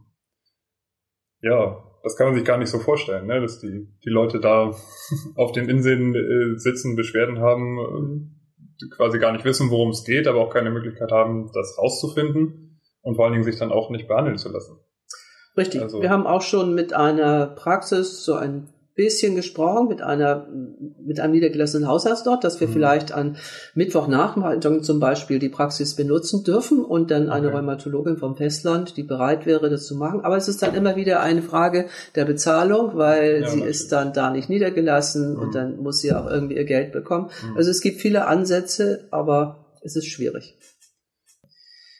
Ja, 1.42 1.82
das 2.02 2.16
kann 2.16 2.28
man 2.28 2.36
sich 2.36 2.44
gar 2.44 2.58
nicht 2.58 2.70
so 2.70 2.78
vorstellen, 2.78 3.26
ne? 3.26 3.40
dass 3.40 3.60
die, 3.60 3.88
die 4.04 4.10
Leute 4.10 4.40
da 4.40 4.74
auf 5.36 5.52
den 5.52 5.68
Inseln 5.68 6.14
äh, 6.14 6.58
sitzen, 6.58 6.96
Beschwerden 6.96 7.38
haben, 7.40 7.78
äh, 7.78 8.88
quasi 8.94 9.18
gar 9.18 9.32
nicht 9.32 9.44
wissen, 9.44 9.70
worum 9.70 9.90
es 9.90 10.04
geht, 10.04 10.26
aber 10.26 10.40
auch 10.40 10.52
keine 10.52 10.70
Möglichkeit 10.70 11.10
haben, 11.10 11.50
das 11.52 11.76
rauszufinden 11.78 12.80
und 13.02 13.16
vor 13.16 13.24
allen 13.24 13.32
Dingen 13.32 13.44
sich 13.44 13.58
dann 13.58 13.72
auch 13.72 13.90
nicht 13.90 14.08
behandeln 14.08 14.38
zu 14.38 14.50
lassen. 14.50 14.78
Richtig. 15.56 15.82
Also- 15.82 16.00
Wir 16.00 16.10
haben 16.10 16.26
auch 16.26 16.42
schon 16.42 16.74
mit 16.74 16.92
einer 16.92 17.46
Praxis 17.46 18.24
so 18.24 18.34
ein 18.34 18.72
bisschen 19.04 19.34
gesprochen, 19.34 19.88
mit 19.88 20.02
einer, 20.02 20.46
mit 21.02 21.20
einem 21.20 21.32
niedergelassenen 21.32 21.88
Hausarzt 21.88 22.26
dort, 22.26 22.44
dass 22.44 22.60
wir 22.60 22.68
Mhm. 22.68 22.72
vielleicht 22.72 23.12
an 23.12 23.36
Mittwochnachmittag 23.74 24.82
zum 24.82 25.00
Beispiel 25.00 25.38
die 25.38 25.48
Praxis 25.48 25.96
benutzen 25.96 26.44
dürfen 26.44 26.84
und 26.84 27.10
dann 27.10 27.30
eine 27.30 27.46
Okay. 27.48 27.56
Rheumatologin 27.56 28.16
vom 28.18 28.36
Festland, 28.36 28.96
die 28.96 29.02
bereit 29.02 29.46
wäre, 29.46 29.70
das 29.70 29.86
zu 29.86 29.94
machen. 29.96 30.20
Aber 30.20 30.36
es 30.36 30.48
ist 30.48 30.62
dann 30.62 30.74
immer 30.74 30.96
wieder 30.96 31.20
eine 31.20 31.42
Frage 31.42 31.86
der 32.14 32.24
Bezahlung, 32.26 32.96
weil 32.96 33.40
Ja, 33.42 33.48
sie 33.48 33.56
natürlich. 33.56 33.76
ist 33.82 33.92
dann 33.92 34.12
da 34.12 34.30
nicht 34.30 34.48
niedergelassen 34.50 35.34
Mhm. 35.34 35.38
und 35.40 35.54
dann 35.54 35.76
muss 35.82 36.00
sie 36.00 36.12
auch 36.12 36.28
irgendwie 36.30 36.56
ihr 36.56 36.64
Geld 36.66 36.92
bekommen. 36.92 37.30
Mhm. 37.50 37.56
Also 37.56 37.70
es 37.70 37.80
gibt 37.80 38.00
viele 38.00 38.26
Ansätze, 38.26 39.08
aber 39.10 39.64
es 39.82 39.96
ist 39.96 40.06
schwierig. 40.06 40.56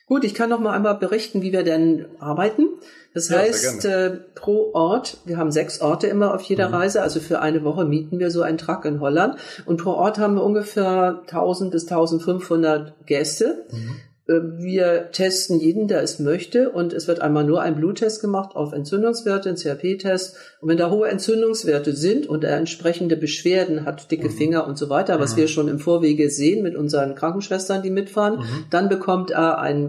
Gut, 0.07 0.25
ich 0.25 0.35
kann 0.35 0.51
noch 0.51 0.59
mal 0.59 0.73
einmal 0.73 0.97
berichten, 0.99 1.41
wie 1.41 1.53
wir 1.53 1.63
denn 1.63 2.07
arbeiten. 2.19 2.67
Das 3.13 3.29
Ja, 3.29 3.39
heißt, 3.39 3.85
äh, 3.87 4.11
pro 4.35 4.71
Ort, 4.73 5.17
wir 5.25 5.37
haben 5.37 5.51
sechs 5.51 5.81
Orte 5.81 6.07
immer 6.07 6.33
auf 6.35 6.43
jeder 6.43 6.69
Mhm. 6.69 6.75
Reise, 6.75 7.03
also 7.03 7.19
für 7.19 7.41
eine 7.41 7.65
Woche 7.65 7.85
mieten 7.85 8.19
wir 8.21 8.31
so 8.31 8.43
einen 8.43 8.59
Truck 8.59 8.85
in 8.85 9.01
Holland 9.01 9.37
und 9.67 9.79
pro 9.79 9.91
Ort 9.91 10.19
haben 10.19 10.35
wir 10.37 10.45
ungefähr 10.45 11.23
1000 11.27 11.73
bis 11.73 11.87
1500 11.91 13.07
Gäste. 13.07 13.65
Mhm. 13.73 13.97
Äh, 14.29 14.33
Wir 14.63 15.11
testen 15.11 15.59
jeden, 15.59 15.89
der 15.89 16.03
es 16.05 16.21
möchte 16.21 16.71
und 16.71 16.93
es 16.93 17.09
wird 17.09 17.21
einmal 17.21 17.43
nur 17.43 17.63
ein 17.63 17.75
Bluttest 17.75 18.21
gemacht 18.21 18.55
auf 18.55 18.73
Entzündungswerte, 18.73 19.49
ein 19.49 19.57
CRP-Test 19.57 20.37
und 20.61 20.69
wenn 20.69 20.77
da 20.77 20.89
hohe 20.91 21.09
Entzündungswerte 21.09 21.95
sind 21.97 22.29
und 22.29 22.45
er 22.45 22.57
entsprechende 22.59 23.17
Beschwerden 23.17 23.87
hat, 23.87 24.09
dicke 24.13 24.29
Mhm. 24.29 24.33
Finger 24.33 24.67
und 24.69 24.79
so 24.79 24.89
weiter, 24.89 25.19
was 25.19 25.33
Mhm. 25.33 25.37
wir 25.39 25.49
schon 25.49 25.67
im 25.67 25.81
Vorwege 25.81 26.31
sehen 26.31 26.63
mit 26.63 26.77
unseren 26.77 27.17
Krankenschwestern, 27.17 27.83
die 27.83 27.91
mitfahren, 27.91 28.39
Mhm. 28.39 28.65
dann 28.71 28.89
bekommt 28.89 29.33
er 29.33 29.59
einen 29.59 29.89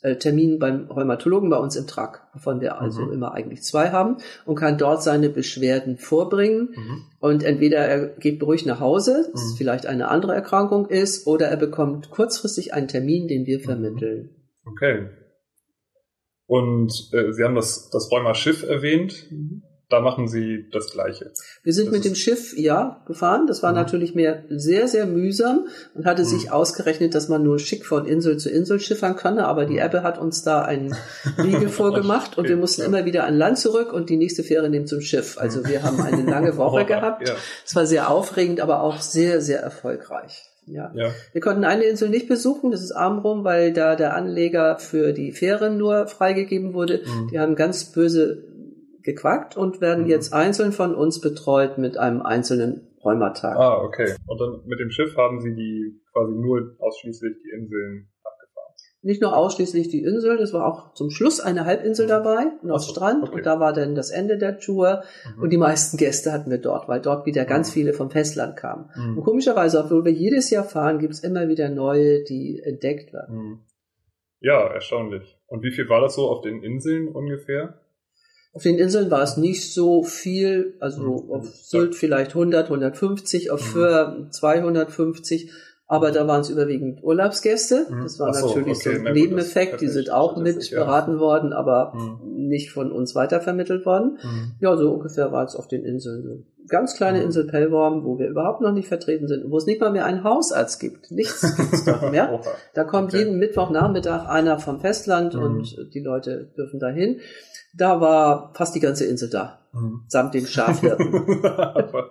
äh, 0.00 0.16
Termin 0.16 0.58
beim 0.58 0.90
Rheumatologen 0.90 1.50
bei 1.50 1.58
uns 1.58 1.76
im 1.76 1.86
Truck, 1.86 2.22
wovon 2.32 2.60
wir 2.60 2.80
also 2.80 3.02
Mhm. 3.02 3.12
immer 3.12 3.32
eigentlich 3.32 3.62
zwei 3.62 3.90
haben 3.90 4.16
und 4.46 4.56
kann 4.56 4.78
dort 4.78 5.02
seine 5.02 5.28
Beschwerden 5.28 5.98
vorbringen. 5.98 6.70
Mhm. 6.74 7.02
Und 7.20 7.42
entweder 7.44 7.78
er 7.78 8.06
geht 8.08 8.38
beruhigt 8.38 8.66
nach 8.66 8.80
Hause, 8.80 9.26
Mhm. 9.28 9.34
es 9.34 9.54
vielleicht 9.56 9.86
eine 9.86 10.08
andere 10.08 10.34
Erkrankung 10.34 10.86
ist, 10.86 11.26
oder 11.26 11.46
er 11.48 11.56
bekommt 11.56 12.10
kurzfristig 12.10 12.72
einen 12.74 12.88
Termin, 12.88 13.28
den 13.28 13.46
wir 13.46 13.58
Mhm. 13.58 13.62
vermitteln. 13.62 14.30
Okay. 14.64 15.08
Und 16.46 17.10
äh, 17.12 17.32
Sie 17.32 17.44
haben 17.44 17.54
das, 17.54 17.88
das 17.90 18.10
Rheuma 18.10 18.34
Schiff 18.34 18.62
erwähnt. 18.68 19.26
Da 19.92 20.00
machen 20.00 20.26
Sie 20.26 20.64
das 20.72 20.90
Gleiche. 20.90 21.32
Wir 21.62 21.74
sind 21.74 21.88
Das 21.88 21.92
mit 21.96 22.04
dem 22.06 22.14
Schiff, 22.14 22.56
ja, 22.56 23.02
gefahren. 23.06 23.46
Das 23.46 23.62
war 23.62 23.72
Mhm. 23.72 23.76
natürlich 23.76 24.14
mehr 24.14 24.42
sehr, 24.48 24.88
sehr 24.88 25.04
mühsam 25.04 25.66
und 25.94 26.06
hatte 26.06 26.22
Mhm. 26.22 26.26
sich 26.28 26.50
ausgerechnet, 26.50 27.14
dass 27.14 27.28
man 27.28 27.42
nur 27.42 27.58
schick 27.58 27.84
von 27.84 28.06
Insel 28.06 28.38
zu 28.38 28.48
Insel 28.48 28.80
schiffern 28.80 29.16
könne. 29.16 29.46
Aber 29.46 29.66
die 29.66 29.74
Mhm. 29.74 29.80
Ebbe 29.80 30.02
hat 30.02 30.18
uns 30.18 30.42
da 30.42 30.62
einen 30.62 30.94
Riegel 31.38 31.68
vorgemacht 31.68 32.38
und 32.38 32.48
wir 32.48 32.56
mussten 32.56 32.80
Ja. 32.80 32.86
immer 32.86 33.04
wieder 33.04 33.24
an 33.24 33.36
Land 33.36 33.58
zurück 33.58 33.92
und 33.92 34.08
die 34.08 34.16
nächste 34.16 34.42
Fähre 34.42 34.70
nehmen 34.70 34.86
zum 34.86 35.02
Schiff. 35.02 35.36
Also 35.38 35.66
wir 35.66 35.82
haben 35.82 36.00
eine 36.00 36.22
lange 36.22 36.56
Woche 36.56 36.86
gehabt. 36.86 37.28
Ja. 37.28 37.34
Es 37.66 37.76
war 37.76 37.84
sehr 37.86 38.08
aufregend, 38.10 38.60
aber 38.62 38.82
auch 38.82 39.00
sehr, 39.02 39.42
sehr 39.42 39.60
erfolgreich. 39.60 40.44
Ja. 40.64 40.92
ja. 40.94 41.10
Wir 41.32 41.40
konnten 41.40 41.64
eine 41.64 41.82
Insel 41.84 42.08
nicht 42.08 42.28
besuchen, 42.28 42.70
das 42.70 42.82
ist 42.82 42.92
Amrum, 42.92 43.42
weil 43.42 43.72
da 43.72 43.96
der 43.96 44.14
Anleger 44.14 44.78
für 44.78 45.12
die 45.12 45.32
Fähren 45.32 45.76
nur 45.76 46.06
freigegeben 46.06 46.72
wurde. 46.72 47.02
Mhm. 47.04 47.28
Die 47.32 47.40
haben 47.40 47.56
ganz 47.56 47.84
böse 47.86 48.44
gequackt 49.02 49.56
und 49.56 49.80
werden 49.80 50.04
Mhm. 50.04 50.10
jetzt 50.10 50.32
einzeln 50.32 50.72
von 50.72 50.94
uns 50.94 51.20
betreut 51.20 51.78
mit 51.78 51.96
einem 51.98 52.22
einzelnen 52.22 52.88
Rheumatag. 53.04 53.56
Ah, 53.56 53.82
okay. 53.82 54.14
Und 54.26 54.40
dann 54.40 54.62
mit 54.66 54.78
dem 54.80 54.90
Schiff 54.90 55.16
haben 55.16 55.40
Sie 55.40 55.54
die 55.54 56.00
quasi 56.12 56.32
nur 56.34 56.76
ausschließlich 56.78 57.32
die 57.42 57.50
Inseln 57.50 58.08
abgefahren. 58.22 58.74
Nicht 59.02 59.20
nur 59.22 59.36
ausschließlich 59.36 59.88
die 59.88 60.04
Insel, 60.04 60.38
es 60.38 60.52
war 60.52 60.66
auch 60.66 60.94
zum 60.94 61.10
Schluss 61.10 61.40
eine 61.40 61.64
Halbinsel 61.64 62.06
dabei, 62.06 62.52
Ach 62.58 62.62
Nordstrand, 62.62 63.22
so, 63.24 63.28
okay. 63.32 63.38
und 63.38 63.46
da 63.46 63.58
war 63.58 63.72
dann 63.72 63.96
das 63.96 64.10
Ende 64.10 64.38
der 64.38 64.58
Tour 64.58 65.02
Mhm. 65.36 65.42
und 65.42 65.50
die 65.50 65.56
meisten 65.58 65.96
Gäste 65.96 66.30
hatten 66.32 66.50
wir 66.50 66.58
dort, 66.58 66.88
weil 66.88 67.00
dort 67.00 67.26
wieder 67.26 67.44
ganz 67.44 67.70
Mhm. 67.70 67.72
viele 67.72 67.92
vom 67.92 68.10
Festland 68.10 68.56
kamen. 68.56 68.90
Und 68.96 69.16
Mhm. 69.16 69.22
komischerweise, 69.24 69.80
obwohl 69.82 70.04
wir 70.04 70.12
jedes 70.12 70.50
Jahr 70.50 70.64
fahren, 70.64 71.00
gibt's 71.00 71.20
immer 71.20 71.48
wieder 71.48 71.68
neue, 71.70 72.22
die 72.22 72.60
entdeckt 72.64 73.12
werden. 73.12 73.36
Mhm. 73.36 73.58
Ja, 74.44 74.66
erstaunlich. 74.72 75.36
Und 75.46 75.62
wie 75.64 75.70
viel 75.72 75.88
war 75.88 76.00
das 76.00 76.14
so 76.14 76.28
auf 76.28 76.40
den 76.42 76.62
Inseln 76.62 77.08
ungefähr? 77.08 77.80
Auf 78.54 78.62
den 78.64 78.78
Inseln 78.78 79.10
war 79.10 79.22
es 79.22 79.36
nicht 79.38 79.72
so 79.72 80.02
viel, 80.02 80.74
also 80.78 81.24
Mhm. 81.26 81.30
auf 81.30 81.48
Sylt 81.54 81.94
vielleicht 81.94 82.34
100, 82.34 82.68
150, 82.68 83.50
auf 83.50 83.60
Mhm. 83.60 83.64
Föhr 83.64 84.26
250, 84.30 85.50
aber 85.86 86.10
da 86.10 86.26
waren 86.26 86.40
es 86.42 86.50
überwiegend 86.50 87.02
Urlaubsgäste. 87.02 87.86
Mhm. 87.90 88.02
Das 88.02 88.18
war 88.18 88.32
so, 88.34 88.48
natürlich 88.48 88.78
so 88.78 88.90
okay, 88.90 88.98
ein 88.98 89.04
gut, 89.04 89.08
das 89.08 89.14
Nebeneffekt, 89.14 89.80
die 89.80 89.88
sind 89.88 90.10
auch 90.10 90.36
mit 90.36 90.70
ja. 90.70 90.84
beraten 90.84 91.18
worden, 91.18 91.52
aber 91.52 91.92
Mhm. 91.94 92.46
nicht 92.48 92.70
von 92.72 92.92
uns 92.92 93.14
weitervermittelt 93.14 93.86
worden. 93.86 94.18
Mhm. 94.22 94.52
Ja, 94.60 94.76
so 94.76 94.90
ungefähr 94.92 95.32
war 95.32 95.44
es 95.44 95.54
auf 95.56 95.68
den 95.68 95.84
Inseln 95.84 96.22
so. 96.22 96.42
Ganz 96.68 96.96
kleine 96.96 97.18
Mhm. 97.18 97.24
Insel 97.24 97.46
Pellworm, 97.46 98.04
wo 98.04 98.18
wir 98.18 98.28
überhaupt 98.28 98.60
noch 98.60 98.72
nicht 98.72 98.88
vertreten 98.88 99.26
sind, 99.28 99.50
wo 99.50 99.56
es 99.56 99.66
nicht 99.66 99.80
mal 99.80 99.90
mehr 99.90 100.04
einen 100.04 100.22
Hausarzt 100.24 100.80
gibt. 100.80 101.10
Nichts 101.10 101.56
gibt's 101.56 101.84
dort 101.84 102.10
mehr. 102.12 102.40
Da 102.74 102.84
kommt 102.84 103.08
Okay. 103.08 103.18
jeden 103.24 103.38
Mittwochnachmittag 103.38 104.26
einer 104.28 104.58
vom 104.58 104.80
Festland 104.80 105.34
Mhm. 105.34 105.42
und 105.42 105.88
die 105.94 106.00
Leute 106.00 106.52
dürfen 106.56 106.78
dahin. 106.78 107.20
Da 107.74 108.00
war 108.00 108.52
fast 108.54 108.74
die 108.74 108.80
ganze 108.80 109.06
Insel 109.06 109.28
da, 109.30 109.58
Mhm. 109.72 110.04
samt 110.08 110.34
den 110.34 110.46
Schafhirten. 110.46 111.12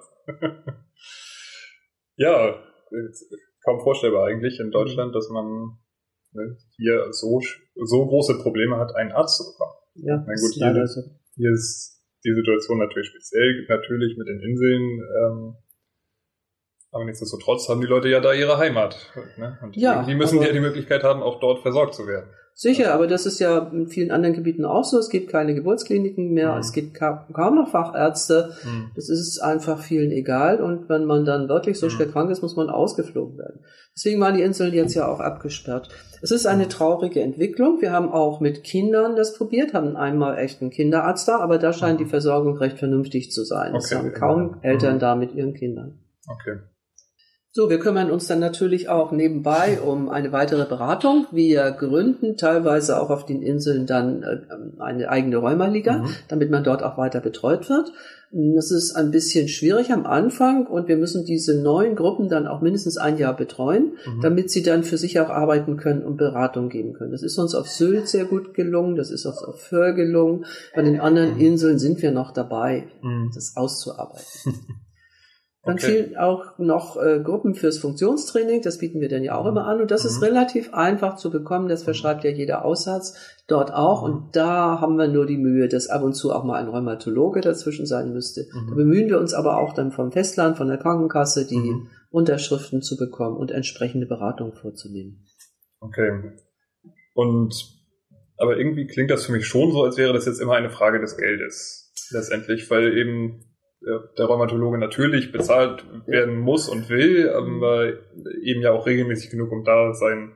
Ja, 2.17 2.55
kaum 3.63 3.79
vorstellbar 3.79 4.27
eigentlich 4.27 4.59
in 4.59 4.69
Deutschland, 4.71 5.15
dass 5.15 5.29
man 5.29 5.77
ne, 6.33 6.57
hier 6.77 7.07
so, 7.11 7.39
so 7.83 8.05
große 8.05 8.37
Probleme 8.39 8.77
hat, 8.77 8.95
einen 8.95 9.11
Arzt 9.11 9.37
zu 9.37 9.43
bekommen. 9.51 9.73
ja, 9.95 10.25
ist 10.31 10.41
gut, 10.41 10.55
jede- 10.55 10.87
so. 10.87 11.01
Hier 11.35 11.51
ist 11.51 12.00
die 12.23 12.33
Situation 12.33 12.77
natürlich 12.79 13.09
speziell, 13.09 13.65
natürlich 13.67 14.17
mit 14.17 14.27
den 14.27 14.39
Inseln, 14.39 14.81
ähm, 15.23 15.55
aber 16.91 17.05
nichtsdestotrotz 17.05 17.69
haben 17.69 17.81
die 17.81 17.87
Leute 17.87 18.09
ja 18.09 18.19
da 18.19 18.33
ihre 18.33 18.57
Heimat. 18.57 19.11
Ne? 19.37 19.57
Und 19.61 19.75
Ja, 19.77 20.03
die 20.03 20.13
müssen 20.15 20.37
aber- 20.39 20.47
ja 20.47 20.53
die 20.53 20.59
Möglichkeit 20.59 21.03
haben, 21.03 21.21
auch 21.23 21.39
dort 21.39 21.61
versorgt 21.61 21.93
zu 21.95 22.05
werden. 22.07 22.29
Sicher, 22.61 22.93
aber 22.93 23.07
das 23.07 23.25
ist 23.25 23.39
ja 23.39 23.57
in 23.73 23.87
vielen 23.87 24.11
anderen 24.11 24.35
Gebieten 24.35 24.65
auch 24.65 24.83
so. 24.83 24.99
Es 24.99 25.09
gibt 25.09 25.31
keine 25.31 25.55
Geburtskliniken 25.55 26.29
mehr, 26.31 26.51
Mhm. 26.53 26.59
es 26.59 26.73
gibt 26.73 26.93
ka 26.93 27.27
kaum 27.33 27.55
noch 27.55 27.69
Fachärzte. 27.69 28.51
Das 28.95 29.09
ist 29.09 29.39
einfach 29.39 29.79
vielen 29.79 30.11
egal 30.11 30.61
und 30.61 30.87
wenn 30.87 31.05
man 31.05 31.25
dann 31.25 31.49
wirklich 31.49 31.79
so 31.79 31.87
Mhm. 31.87 31.89
schwer 31.89 32.07
krank 32.09 32.29
ist, 32.29 32.43
muss 32.43 32.55
man 32.55 32.69
ausgeflogen 32.69 33.39
werden. 33.39 33.61
Deswegen 33.95 34.21
waren 34.21 34.35
die 34.35 34.43
Inseln 34.43 34.75
jetzt 34.75 34.93
ja 34.93 35.07
auch 35.07 35.19
abgesperrt. 35.19 35.89
Es 36.21 36.29
ist 36.29 36.45
eine 36.45 36.67
traurige 36.67 37.21
Entwicklung. 37.21 37.81
Wir 37.81 37.91
haben 37.93 38.11
auch 38.11 38.41
mit 38.41 38.63
Kindern 38.63 39.15
das 39.15 39.33
probiert, 39.35 39.73
haben 39.73 39.95
einmal 39.95 40.37
echt 40.37 40.61
einen 40.61 40.69
Kinderarzt 40.69 41.27
da, 41.27 41.39
aber 41.39 41.57
da 41.57 41.73
scheint 41.73 41.99
Mhm. 41.99 42.03
die 42.03 42.09
Versorgung 42.11 42.57
recht 42.57 42.77
vernünftig 42.77 43.31
zu 43.31 43.43
sein. 43.43 43.73
Es 43.73 43.85
Okay. 43.91 43.95
haben 43.95 44.13
kaum 44.13 44.41
Mhm. 44.43 44.55
Eltern 44.61 44.99
da 44.99 45.15
mit 45.15 45.33
ihren 45.33 45.55
Kindern. 45.55 45.97
Okay. 46.29 46.59
So, 47.53 47.69
wir 47.69 47.79
kümmern 47.79 48.11
uns 48.11 48.27
dann 48.27 48.39
natürlich 48.39 48.87
auch 48.87 49.11
nebenbei 49.11 49.81
um 49.81 50.07
eine 50.07 50.31
weitere 50.31 50.63
Beratung. 50.65 51.27
Wir 51.33 51.71
gründen 51.71 52.37
teilweise 52.37 53.01
auch 53.01 53.09
auf 53.09 53.25
den 53.25 53.41
Inseln 53.41 53.85
dann 53.85 54.23
äh, 54.23 54.37
eine 54.79 55.09
eigene 55.09 55.35
Rheumaliga, 55.35 55.97
Mhm. 55.97 56.07
damit 56.29 56.49
man 56.49 56.63
dort 56.63 56.81
auch 56.81 56.97
weiter 56.97 57.19
betreut 57.19 57.69
wird. 57.69 57.91
Das 58.31 58.71
ist 58.71 58.95
ein 58.95 59.11
bisschen 59.11 59.49
schwierig 59.49 59.91
am 59.91 60.05
Anfang 60.05 60.65
und 60.65 60.87
wir 60.87 60.95
müssen 60.95 61.25
diese 61.25 61.61
neuen 61.61 61.97
Gruppen 61.97 62.29
dann 62.29 62.47
auch 62.47 62.61
mindestens 62.61 62.95
ein 62.97 63.17
Jahr 63.17 63.35
betreuen, 63.35 63.97
Mhm. 64.05 64.21
damit 64.21 64.49
sie 64.49 64.63
dann 64.63 64.83
für 64.85 64.97
sich 64.97 65.19
auch 65.19 65.29
arbeiten 65.29 65.75
können 65.75 66.03
und 66.03 66.15
Beratung 66.15 66.69
geben 66.69 66.93
können. 66.93 67.11
Das 67.11 67.21
ist 67.21 67.37
uns 67.37 67.53
auf 67.53 67.67
Sylt 67.67 68.07
sehr 68.07 68.23
gut 68.23 68.53
gelungen, 68.53 68.95
das 68.95 69.11
ist 69.11 69.25
uns 69.25 69.43
auf 69.43 69.59
Föhr 69.59 69.91
gelungen. 69.91 70.45
Bei 70.73 70.83
den 70.83 71.01
anderen 71.01 71.33
Mhm. 71.35 71.41
Inseln 71.41 71.79
sind 71.79 72.01
wir 72.01 72.11
noch 72.11 72.31
dabei, 72.31 72.85
Mhm. 73.01 73.31
das 73.35 73.57
auszuarbeiten. 73.57 74.23
Dann 75.63 75.75
Okay. 75.75 75.85
fehlen 75.85 76.17
auch 76.17 76.57
noch 76.57 76.97
äh, 76.99 77.19
Gruppen 77.23 77.53
fürs 77.53 77.77
Funktionstraining, 77.77 78.63
das 78.63 78.79
bieten 78.79 78.99
wir 78.99 79.09
dann 79.09 79.23
ja 79.23 79.35
auch 79.35 79.45
immer 79.45 79.67
an 79.67 79.79
und 79.79 79.91
das 79.91 80.05
ist 80.05 80.17
Mhm. 80.17 80.23
relativ 80.23 80.73
einfach 80.73 81.17
zu 81.17 81.29
bekommen, 81.29 81.69
das 81.69 81.83
verschreibt 81.83 82.23
ja 82.23 82.31
jeder 82.31 82.65
Aussatz 82.65 83.15
dort 83.47 83.71
auch 83.71 84.01
Mhm. 84.07 84.13
und 84.13 84.35
da 84.35 84.81
haben 84.81 84.95
wir 84.97 85.07
nur 85.07 85.27
die 85.27 85.37
Mühe, 85.37 85.67
dass 85.67 85.87
ab 85.87 86.01
und 86.01 86.13
zu 86.13 86.31
auch 86.33 86.43
mal 86.43 86.55
ein 86.59 86.67
Rheumatologe 86.67 87.41
dazwischen 87.41 87.85
sein 87.85 88.11
müsste. 88.11 88.47
Mhm. 88.51 88.69
Da 88.69 88.75
bemühen 88.75 89.07
wir 89.09 89.19
uns 89.19 89.35
aber 89.35 89.57
auch 89.59 89.73
dann 89.73 89.91
vom 89.91 90.11
Festland, 90.11 90.57
von 90.57 90.67
der 90.67 90.77
Krankenkasse, 90.79 91.45
die 91.45 91.57
Mhm. 91.57 91.87
Unterschriften 92.09 92.81
zu 92.81 92.97
bekommen 92.97 93.37
und 93.37 93.51
entsprechende 93.51 94.07
Beratung 94.07 94.53
vorzunehmen. 94.53 95.25
Okay. 95.79 96.31
Und 97.13 97.53
aber 98.37 98.57
irgendwie 98.57 98.87
klingt 98.87 99.11
das 99.11 99.25
für 99.25 99.31
mich 99.31 99.45
schon 99.45 99.71
so, 99.71 99.83
als 99.83 99.97
wäre 99.97 100.13
das 100.13 100.25
jetzt 100.25 100.41
immer 100.41 100.53
eine 100.55 100.71
Frage 100.71 100.99
des 100.99 101.15
Geldes 101.17 101.93
letztendlich, 102.09 102.71
weil 102.71 102.97
eben 102.97 103.45
der 103.81 104.25
Rheumatologe 104.25 104.77
natürlich 104.77 105.31
bezahlt 105.31 105.85
werden 106.05 106.37
muss 106.37 106.69
und 106.69 106.89
will, 106.89 107.29
aber 107.29 107.93
eben 108.41 108.61
ja 108.61 108.71
auch 108.71 108.85
regelmäßig 108.85 109.31
genug, 109.31 109.51
um 109.51 109.63
da 109.63 109.93
sein 109.93 110.35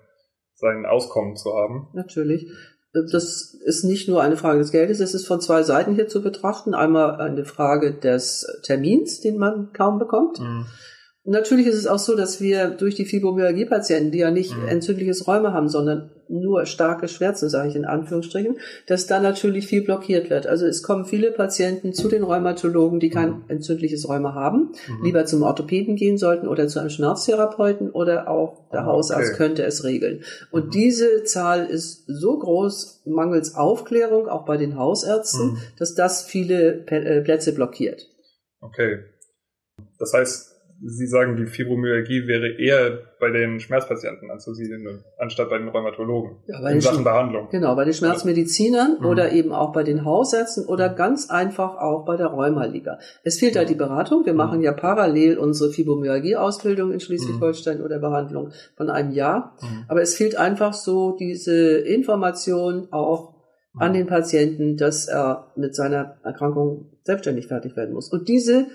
sein 0.56 0.86
Auskommen 0.86 1.36
zu 1.36 1.54
haben. 1.54 1.90
Natürlich. 1.94 2.48
Das 2.94 3.54
ist 3.66 3.84
nicht 3.84 4.08
nur 4.08 4.22
eine 4.22 4.38
Frage 4.38 4.60
des 4.60 4.72
Geldes, 4.72 5.02
es 5.02 5.14
ist 5.14 5.28
von 5.28 5.42
zwei 5.42 5.64
Seiten 5.64 5.96
hier 5.96 6.08
zu 6.08 6.22
betrachten. 6.22 6.74
Einmal 6.74 7.20
eine 7.20 7.44
Frage 7.44 7.94
des 7.94 8.48
Termins, 8.64 9.20
den 9.20 9.38
man 9.38 9.74
kaum 9.74 10.00
bekommt. 10.00 10.40
Natürlich 11.28 11.66
ist 11.66 11.76
es 11.76 11.88
auch 11.88 11.98
so, 11.98 12.16
dass 12.16 12.40
wir 12.40 12.68
durch 12.70 12.94
die 12.94 13.06
Fibromyalgie-Patienten, 13.06 14.12
die 14.12 14.20
ja 14.20 14.30
nicht 14.30 14.56
Mhm. 14.56 14.68
entzündliches 14.68 15.28
Rheuma 15.28 15.54
haben, 15.54 15.70
sondern 15.70 16.12
nur 16.28 16.66
starke 16.68 17.08
Schmerzen, 17.08 17.50
sage 17.50 17.70
ich 17.70 17.76
in 17.76 17.86
Anführungsstrichen, 17.86 18.58
dass 18.88 19.08
da 19.08 19.20
natürlich 19.20 19.66
viel 19.68 19.84
blockiert 19.84 20.30
wird. 20.30 20.46
Also 20.46 20.66
es 20.68 20.84
kommen 20.84 21.06
viele 21.06 21.32
Patienten 21.32 21.94
zu 21.94 22.10
den 22.10 22.24
Rheumatologen, 22.24 23.00
die 23.00 23.10
kein 23.10 23.30
Mhm. 23.30 23.44
entzündliches 23.48 24.08
Rheuma 24.08 24.34
haben, 24.36 24.72
Mhm. 24.88 25.04
lieber 25.04 25.26
zum 25.26 25.42
Orthopäden 25.42 25.96
gehen 25.96 26.18
sollten 26.20 26.48
oder 26.48 26.68
zu 26.68 26.80
einem 26.80 26.90
Schmerztherapeuten 26.90 27.90
oder 27.92 28.28
auch 28.30 28.70
der 28.72 28.82
Ah, 28.82 28.86
Hausarzt 28.86 29.30
okay. 29.30 29.38
könnte 29.38 29.64
es 29.64 29.84
regeln. 29.84 30.24
Und 30.52 30.68
Mhm. 30.68 30.72
diese 30.72 31.24
Zahl 31.24 31.66
ist 31.66 32.04
so 32.08 32.38
groß, 32.38 33.02
mangels 33.06 33.56
Aufklärung, 33.56 34.28
auch 34.28 34.46
bei 34.46 34.58
den 34.58 34.78
Hausärzten, 34.78 35.54
Mhm. 35.54 35.58
dass 35.80 35.96
das 35.96 36.24
viele 36.24 36.86
äh, 36.88 37.22
Plätze 37.22 37.54
blockiert. 37.54 38.08
Okay. 38.62 39.00
Das 40.00 40.14
heißt, 40.14 40.55
Sie 40.88 41.08
sagen, 41.08 41.36
die 41.36 41.48
Fibromyalgie 41.48 42.28
wäre 42.28 42.48
eher 42.60 43.00
bei 43.20 43.32
den 43.32 43.60
Schmerzpatienten 43.60 44.30
anzusiedeln, 44.30 45.04
anstatt 45.18 45.50
bei 45.50 45.58
den 45.58 45.68
Rheumatologen. 45.70 46.38
Ja, 46.46 46.62
bei 46.62 46.68
in 46.70 46.76
den 46.76 46.82
Sachen 46.82 47.00
Sch- 47.02 47.04
Behandlung. 47.04 47.48
Genau, 47.50 47.76
bei 47.76 47.86
den 47.86 47.94
Schmerzmedizinern 47.94 48.98
Mhm. 49.00 49.06
oder 49.06 49.32
eben 49.32 49.52
auch 49.52 49.72
bei 49.74 49.84
den 49.84 50.06
Hausärzten 50.06 50.66
oder 50.66 50.90
ganz 50.90 51.30
einfach 51.32 51.78
auch 51.78 52.06
bei 52.06 52.18
der 52.18 52.28
Rheumaliga. 52.28 53.00
Es 53.24 53.40
fehlt 53.40 53.56
halt 53.56 53.70
die 53.70 53.76
Beratung. 53.76 54.26
Wir 54.26 54.34
Mhm. 54.34 54.38
machen 54.38 54.62
ja 54.62 54.74
parallel 54.74 55.38
unsere 55.40 55.72
Fibromyalgie-Ausbildung 55.72 56.92
in 56.92 57.00
Schleswig-Holstein 57.00 57.82
oder 57.82 58.00
Behandlung 58.00 58.52
von 58.78 58.90
einem 58.90 59.12
Jahr. 59.12 59.56
Mhm. 59.62 59.86
Aber 59.88 60.02
es 60.02 60.16
fehlt 60.16 60.36
einfach 60.38 60.74
so 60.74 61.16
diese 61.18 61.78
Information 61.80 62.88
auch 62.92 63.34
an 63.78 63.92
den 63.94 64.08
Patienten, 64.08 64.78
dass 64.78 65.08
er 65.08 65.52
mit 65.58 65.76
seiner 65.76 66.18
Erkrankung 66.24 66.92
selbstständig 67.04 67.48
fertig 67.48 67.76
werden 67.76 67.94
muss. 67.94 68.10
Und 68.10 68.30
diese 68.30 68.68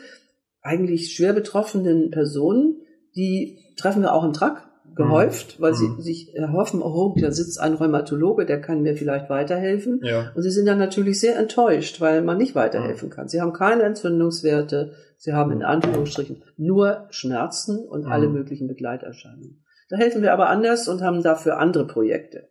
eigentlich 0.62 1.12
schwer 1.12 1.32
betroffenen 1.32 2.10
Personen, 2.10 2.76
die 3.16 3.58
treffen 3.76 4.02
wir 4.02 4.12
auch 4.14 4.24
im 4.24 4.32
Truck 4.32 4.62
gehäuft, 4.94 5.60
weil 5.60 5.72
Mhm. 5.72 5.76
sie 5.96 6.02
sich 6.02 6.34
erhoffen, 6.34 6.82
oh, 6.82 7.14
da 7.18 7.30
sitzt 7.30 7.60
ein 7.60 7.74
Rheumatologe, 7.74 8.44
der 8.44 8.60
kann 8.60 8.82
mir 8.82 8.96
vielleicht 8.96 9.30
weiterhelfen. 9.30 10.00
Ja. 10.02 10.32
Und 10.34 10.42
sie 10.42 10.50
sind 10.50 10.66
dann 10.66 10.78
natürlich 10.78 11.20
sehr 11.20 11.38
enttäuscht, 11.38 12.00
weil 12.00 12.22
man 12.22 12.38
nicht 12.38 12.54
weiterhelfen 12.54 13.08
kann. 13.08 13.28
Sie 13.28 13.40
haben 13.40 13.52
keine 13.52 13.84
Entzündungswerte, 13.84 14.92
sie 15.16 15.32
haben 15.32 15.52
in 15.52 15.62
Anführungsstrichen 15.62 16.42
nur 16.56 17.06
Schmerzen 17.10 17.78
und 17.88 18.04
Mhm. 18.06 18.12
alle 18.12 18.28
möglichen 18.28 18.66
Begleiterscheinungen. 18.68 19.64
Da 19.88 19.96
helfen 19.96 20.22
wir 20.22 20.32
aber 20.32 20.48
anders 20.48 20.88
und 20.88 21.02
haben 21.02 21.22
dafür 21.22 21.58
andere 21.58 21.86
Projekte. 21.86 22.48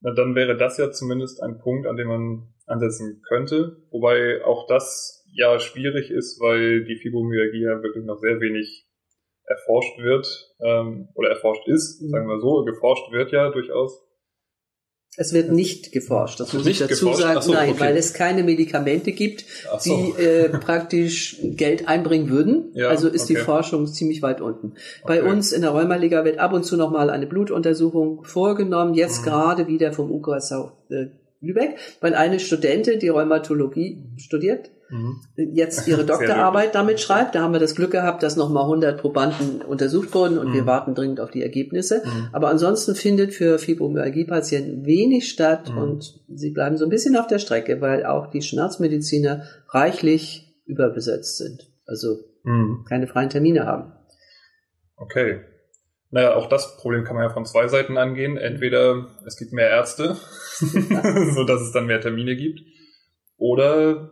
Na, 0.00 0.12
dann 0.14 0.34
wäre 0.34 0.56
das 0.56 0.76
ja 0.78 0.90
zumindest 0.90 1.42
ein 1.42 1.58
Punkt, 1.58 1.86
an 1.86 1.96
dem 1.96 2.08
man 2.08 2.48
ansetzen 2.66 3.22
könnte. 3.28 3.76
Wobei 3.90 4.44
auch 4.44 4.66
das 4.66 5.19
ja 5.32 5.58
schwierig 5.60 6.10
ist, 6.10 6.40
weil 6.40 6.84
die 6.84 6.96
Fibromyalgie 6.96 7.62
ja 7.62 7.82
wirklich 7.82 8.04
noch 8.04 8.18
sehr 8.20 8.40
wenig 8.40 8.86
erforscht 9.44 9.98
wird 9.98 10.26
ähm, 10.60 11.08
oder 11.14 11.30
erforscht 11.30 11.66
ist, 11.68 12.00
Mhm. 12.02 12.10
sagen 12.10 12.28
wir 12.28 12.40
so. 12.40 12.64
Geforscht 12.64 13.10
wird 13.12 13.32
ja 13.32 13.50
durchaus. 13.50 14.00
Es 15.16 15.32
wird 15.32 15.50
nicht 15.50 15.90
geforscht, 15.90 16.38
das 16.38 16.52
muss 16.52 16.62
ich 16.62 16.68
nicht 16.68 16.80
dazu 16.82 17.06
geforscht? 17.06 17.20
sagen. 17.22 17.42
So, 17.42 17.52
Nein, 17.52 17.70
okay. 17.70 17.80
weil 17.80 17.96
es 17.96 18.14
keine 18.14 18.44
Medikamente 18.44 19.10
gibt, 19.10 19.44
so. 19.80 20.14
die 20.16 20.22
äh, 20.22 20.48
praktisch 20.60 21.36
Geld 21.42 21.88
einbringen 21.88 22.30
würden. 22.30 22.70
Ja, 22.74 22.88
also 22.90 23.08
ist 23.08 23.28
die 23.28 23.34
okay. 23.34 23.44
Forschung 23.44 23.88
ziemlich 23.88 24.22
weit 24.22 24.40
unten. 24.40 24.74
Bei 25.04 25.20
Okay. 25.20 25.28
uns 25.32 25.50
in 25.50 25.62
der 25.62 25.72
Rheumaliga 25.72 26.24
wird 26.24 26.38
ab 26.38 26.52
und 26.52 26.62
zu 26.64 26.76
noch 26.76 26.92
mal 26.92 27.10
eine 27.10 27.26
Blutuntersuchung 27.26 28.22
vorgenommen, 28.22 28.94
jetzt 28.94 29.22
Mhm. 29.22 29.24
gerade 29.24 29.66
wieder 29.66 29.92
vom 29.92 30.12
UKSV 30.12 30.52
äh, 30.90 31.06
Lübeck, 31.40 31.76
weil 32.00 32.14
eine 32.14 32.38
Studentin, 32.38 32.98
die 32.98 33.08
Rheumatologie 33.08 34.04
studiert, 34.18 34.70
mhm. 34.90 35.20
jetzt 35.36 35.88
ihre 35.88 36.04
Doktorarbeit 36.06 36.74
damit 36.74 37.00
schreibt. 37.00 37.34
Da 37.34 37.42
haben 37.42 37.52
wir 37.52 37.60
das 37.60 37.74
Glück 37.74 37.92
gehabt, 37.92 38.22
dass 38.22 38.36
nochmal 38.36 38.64
100 38.64 39.00
Probanden 39.00 39.62
untersucht 39.62 40.14
wurden 40.14 40.38
und 40.38 40.50
mhm. 40.50 40.54
wir 40.54 40.66
warten 40.66 40.94
dringend 40.94 41.20
auf 41.20 41.30
die 41.30 41.42
Ergebnisse. 41.42 42.02
Mhm. 42.04 42.28
Aber 42.32 42.48
ansonsten 42.48 42.94
findet 42.94 43.32
für 43.32 43.58
Fibromyalgie-Patienten 43.58 44.84
wenig 44.84 45.30
statt 45.30 45.70
mhm. 45.72 45.78
und 45.78 46.20
sie 46.28 46.50
bleiben 46.50 46.76
so 46.76 46.84
ein 46.84 46.90
bisschen 46.90 47.16
auf 47.16 47.26
der 47.26 47.38
Strecke, 47.38 47.80
weil 47.80 48.04
auch 48.04 48.26
die 48.28 48.42
Schmerzmediziner 48.42 49.44
reichlich 49.68 50.54
überbesetzt 50.66 51.38
sind. 51.38 51.70
Also 51.86 52.18
mhm. 52.44 52.84
keine 52.88 53.06
freien 53.06 53.30
Termine 53.30 53.64
haben. 53.64 53.92
Okay. 54.96 55.40
Naja, 56.10 56.34
auch 56.34 56.48
das 56.48 56.76
Problem 56.76 57.04
kann 57.04 57.14
man 57.14 57.24
ja 57.24 57.30
von 57.30 57.44
zwei 57.44 57.68
Seiten 57.68 57.96
angehen. 57.96 58.36
Entweder 58.36 59.06
es 59.26 59.36
gibt 59.36 59.52
mehr 59.52 59.70
Ärzte, 59.70 60.16
so 61.34 61.44
dass 61.44 61.62
es 61.62 61.72
dann 61.72 61.86
mehr 61.86 62.00
Termine 62.00 62.34
gibt, 62.36 62.60
oder 63.36 64.10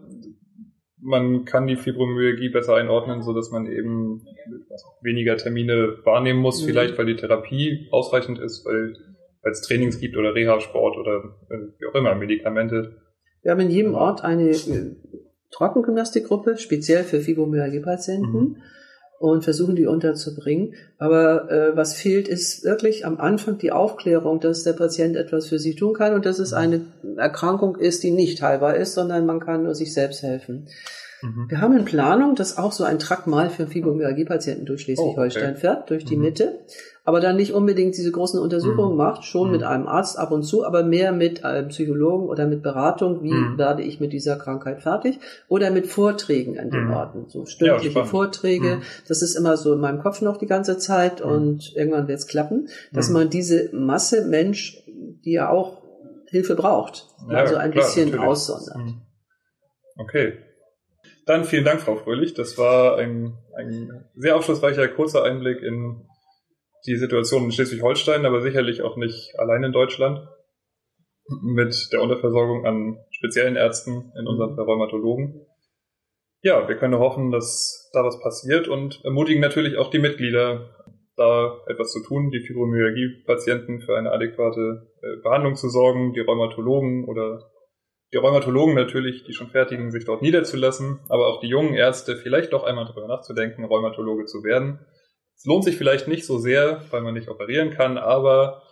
man 1.00 1.44
kann 1.44 1.66
die 1.66 1.76
Fibromyalgie 1.76 2.48
besser 2.50 2.74
einordnen, 2.76 3.22
so 3.22 3.32
dass 3.32 3.50
man 3.50 3.66
eben 3.66 4.24
weniger 5.02 5.36
Termine 5.36 5.98
wahrnehmen 6.04 6.40
muss, 6.40 6.62
mhm. 6.62 6.66
vielleicht 6.66 6.98
weil 6.98 7.06
die 7.06 7.16
Therapie 7.16 7.88
ausreichend 7.90 8.38
ist, 8.38 8.64
weil 8.64 8.94
es 9.42 9.60
Trainings 9.62 9.98
gibt 9.98 10.16
oder 10.16 10.34
Reha-Sport 10.34 10.96
oder 10.98 11.36
äh, 11.50 11.58
wie 11.78 11.86
auch 11.86 11.94
immer, 11.94 12.14
Medikamente. 12.14 12.96
Wir 13.42 13.52
haben 13.52 13.60
in 13.60 13.70
jedem 13.70 13.94
Ort 13.94 14.24
eine 14.24 14.50
äh, 14.50 14.96
Trockengymnastikgruppe, 15.50 16.58
speziell 16.58 17.04
für 17.04 17.20
Fibromyalgie-Patienten. 17.20 18.30
Mhm 18.30 18.56
und 19.18 19.44
versuchen 19.44 19.76
die 19.76 19.86
unterzubringen. 19.86 20.74
Aber 20.98 21.50
äh, 21.50 21.76
was 21.76 21.94
fehlt, 21.94 22.28
ist 22.28 22.64
wirklich 22.64 23.04
am 23.04 23.18
Anfang 23.18 23.58
die 23.58 23.72
Aufklärung, 23.72 24.40
dass 24.40 24.62
der 24.62 24.74
Patient 24.74 25.16
etwas 25.16 25.48
für 25.48 25.58
sich 25.58 25.76
tun 25.76 25.94
kann 25.94 26.14
und 26.14 26.24
dass 26.24 26.38
es 26.38 26.52
eine 26.52 26.82
Erkrankung 27.16 27.76
ist, 27.76 28.02
die 28.02 28.10
nicht 28.10 28.42
heilbar 28.42 28.76
ist, 28.76 28.94
sondern 28.94 29.26
man 29.26 29.40
kann 29.40 29.64
nur 29.64 29.74
sich 29.74 29.92
selbst 29.92 30.22
helfen. 30.22 30.68
Mhm. 31.22 31.46
Wir 31.48 31.60
haben 31.60 31.76
in 31.76 31.84
Planung, 31.84 32.36
dass 32.36 32.58
auch 32.58 32.72
so 32.72 32.84
ein 32.84 33.00
Trakt 33.00 33.26
mal 33.26 33.50
für 33.50 33.66
Fibromyalgie-Patienten 33.66 34.66
durch 34.66 34.82
Schleswig-Holstein 34.82 35.42
oh, 35.42 35.50
okay. 35.50 35.60
fährt, 35.60 35.90
durch 35.90 36.04
die 36.04 36.16
mhm. 36.16 36.22
Mitte 36.22 36.58
aber 37.08 37.20
dann 37.20 37.36
nicht 37.36 37.54
unbedingt 37.54 37.96
diese 37.96 38.12
großen 38.12 38.38
Untersuchungen 38.38 38.90
mhm. 38.90 38.98
macht, 38.98 39.24
schon 39.24 39.46
mhm. 39.46 39.52
mit 39.52 39.62
einem 39.62 39.86
Arzt 39.86 40.18
ab 40.18 40.30
und 40.30 40.42
zu, 40.42 40.66
aber 40.66 40.82
mehr 40.82 41.10
mit 41.10 41.42
einem 41.42 41.68
Psychologen 41.68 42.28
oder 42.28 42.46
mit 42.46 42.62
Beratung, 42.62 43.22
wie 43.22 43.32
mhm. 43.32 43.56
werde 43.56 43.82
ich 43.82 43.98
mit 43.98 44.12
dieser 44.12 44.36
Krankheit 44.36 44.82
fertig, 44.82 45.18
oder 45.48 45.70
mit 45.70 45.86
Vorträgen 45.86 46.58
an 46.58 46.68
den 46.68 46.84
mhm. 46.84 46.92
Orten, 46.92 47.24
so 47.28 47.46
stündliche 47.46 47.98
ja, 47.98 48.04
Vorträge. 48.04 48.76
Mhm. 48.76 48.82
Das 49.08 49.22
ist 49.22 49.36
immer 49.36 49.56
so 49.56 49.72
in 49.72 49.80
meinem 49.80 50.00
Kopf 50.02 50.20
noch 50.20 50.36
die 50.36 50.44
ganze 50.44 50.76
Zeit 50.76 51.24
mhm. 51.24 51.30
und 51.30 51.76
irgendwann 51.76 52.08
wird 52.08 52.18
es 52.18 52.26
klappen, 52.26 52.68
dass 52.92 53.08
man 53.08 53.30
diese 53.30 53.70
Masse 53.72 54.26
Mensch, 54.26 54.84
die 55.24 55.32
ja 55.32 55.48
auch 55.48 55.80
Hilfe 56.26 56.56
braucht, 56.56 57.06
ja, 57.30 57.38
also 57.38 57.56
ein 57.56 57.70
klar, 57.70 57.86
bisschen 57.86 58.10
natürlich. 58.10 58.28
aussondert. 58.28 58.76
Okay. 59.96 60.34
Dann 61.24 61.44
vielen 61.44 61.64
Dank, 61.64 61.80
Frau 61.80 61.96
Fröhlich. 61.96 62.34
Das 62.34 62.58
war 62.58 62.98
ein, 62.98 63.32
ein 63.56 64.04
sehr 64.14 64.36
aufschlussreicher, 64.36 64.88
kurzer 64.88 65.24
Einblick 65.24 65.62
in 65.62 66.02
die 66.86 66.96
Situation 66.96 67.44
in 67.44 67.52
Schleswig-Holstein, 67.52 68.24
aber 68.26 68.40
sicherlich 68.40 68.82
auch 68.82 68.96
nicht 68.96 69.38
allein 69.38 69.64
in 69.64 69.72
Deutschland. 69.72 70.26
Mit 71.42 71.90
der 71.92 72.00
Unterversorgung 72.00 72.64
an 72.64 72.98
speziellen 73.10 73.56
Ärzten, 73.56 74.12
in 74.18 74.26
unserem 74.26 74.56
Fall 74.56 74.64
Rheumatologen. 74.64 75.46
Ja, 76.40 76.68
wir 76.68 76.76
können 76.76 76.98
hoffen, 76.98 77.30
dass 77.30 77.90
da 77.92 78.04
was 78.04 78.20
passiert 78.20 78.68
und 78.68 79.04
ermutigen 79.04 79.42
natürlich 79.42 79.76
auch 79.76 79.90
die 79.90 79.98
Mitglieder, 79.98 80.70
da 81.16 81.58
etwas 81.66 81.92
zu 81.92 82.02
tun, 82.02 82.30
die 82.30 82.40
Fibromyalgie-Patienten 82.40 83.80
für 83.80 83.96
eine 83.96 84.12
adäquate 84.12 84.86
äh, 85.02 85.20
Behandlung 85.20 85.56
zu 85.56 85.68
sorgen, 85.68 86.12
die 86.12 86.20
Rheumatologen 86.20 87.04
oder 87.04 87.50
die 88.12 88.18
Rheumatologen 88.18 88.76
natürlich, 88.76 89.24
die 89.24 89.32
schon 89.32 89.48
fertigen, 89.48 89.90
sich 89.90 90.04
dort 90.04 90.22
niederzulassen, 90.22 91.00
aber 91.08 91.26
auch 91.26 91.40
die 91.40 91.48
jungen 91.48 91.74
Ärzte 91.74 92.16
vielleicht 92.16 92.52
doch 92.52 92.62
einmal 92.62 92.86
darüber 92.86 93.08
nachzudenken, 93.08 93.64
Rheumatologe 93.64 94.26
zu 94.26 94.44
werden 94.44 94.78
es 95.38 95.44
lohnt 95.44 95.64
sich 95.64 95.76
vielleicht 95.76 96.08
nicht 96.08 96.26
so 96.26 96.38
sehr, 96.38 96.82
weil 96.90 97.00
man 97.02 97.14
nicht 97.14 97.28
operieren 97.28 97.70
kann, 97.70 97.96
aber 97.96 98.62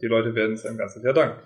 die 0.00 0.06
Leute 0.06 0.36
werden 0.36 0.54
es 0.54 0.64
ein 0.64 0.76
ganzes 0.76 1.02
Jahr 1.02 1.14
danken. 1.14 1.40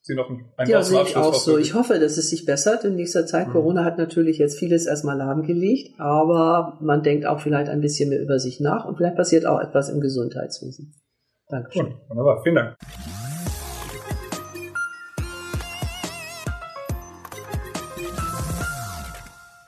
Sie 0.00 0.14
noch 0.14 0.30
ein, 0.30 0.46
ein 0.56 0.68
ja, 0.68 0.82
sehe 0.82 1.02
ich 1.02 1.14
auch 1.14 1.34
so. 1.34 1.58
Ich 1.58 1.74
hoffe, 1.74 2.00
dass 2.00 2.16
es 2.16 2.30
sich 2.30 2.46
bessert 2.46 2.84
in 2.84 2.96
nächster 2.96 3.26
Zeit. 3.26 3.48
Mhm. 3.48 3.52
Corona 3.52 3.84
hat 3.84 3.98
natürlich 3.98 4.38
jetzt 4.38 4.58
vieles 4.58 4.86
erstmal 4.86 5.18
lahmgelegt, 5.18 6.00
aber 6.00 6.78
man 6.80 7.02
denkt 7.02 7.26
auch 7.26 7.40
vielleicht 7.40 7.68
ein 7.68 7.82
bisschen 7.82 8.08
mehr 8.08 8.20
über 8.20 8.38
sich 8.38 8.60
nach 8.60 8.86
und 8.86 8.96
vielleicht 8.96 9.14
passiert 9.14 9.44
auch 9.44 9.60
etwas 9.60 9.90
im 9.90 10.00
Gesundheitswesen. 10.00 10.94
Dankeschön. 11.48 11.90
Gut, 11.90 12.08
wunderbar, 12.08 12.42
vielen 12.42 12.54
Dank. 12.54 12.76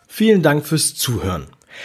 Vielen 0.09 0.43
Dank 0.43 0.65
fürs 0.65 0.95
Zuhören. 0.95 1.54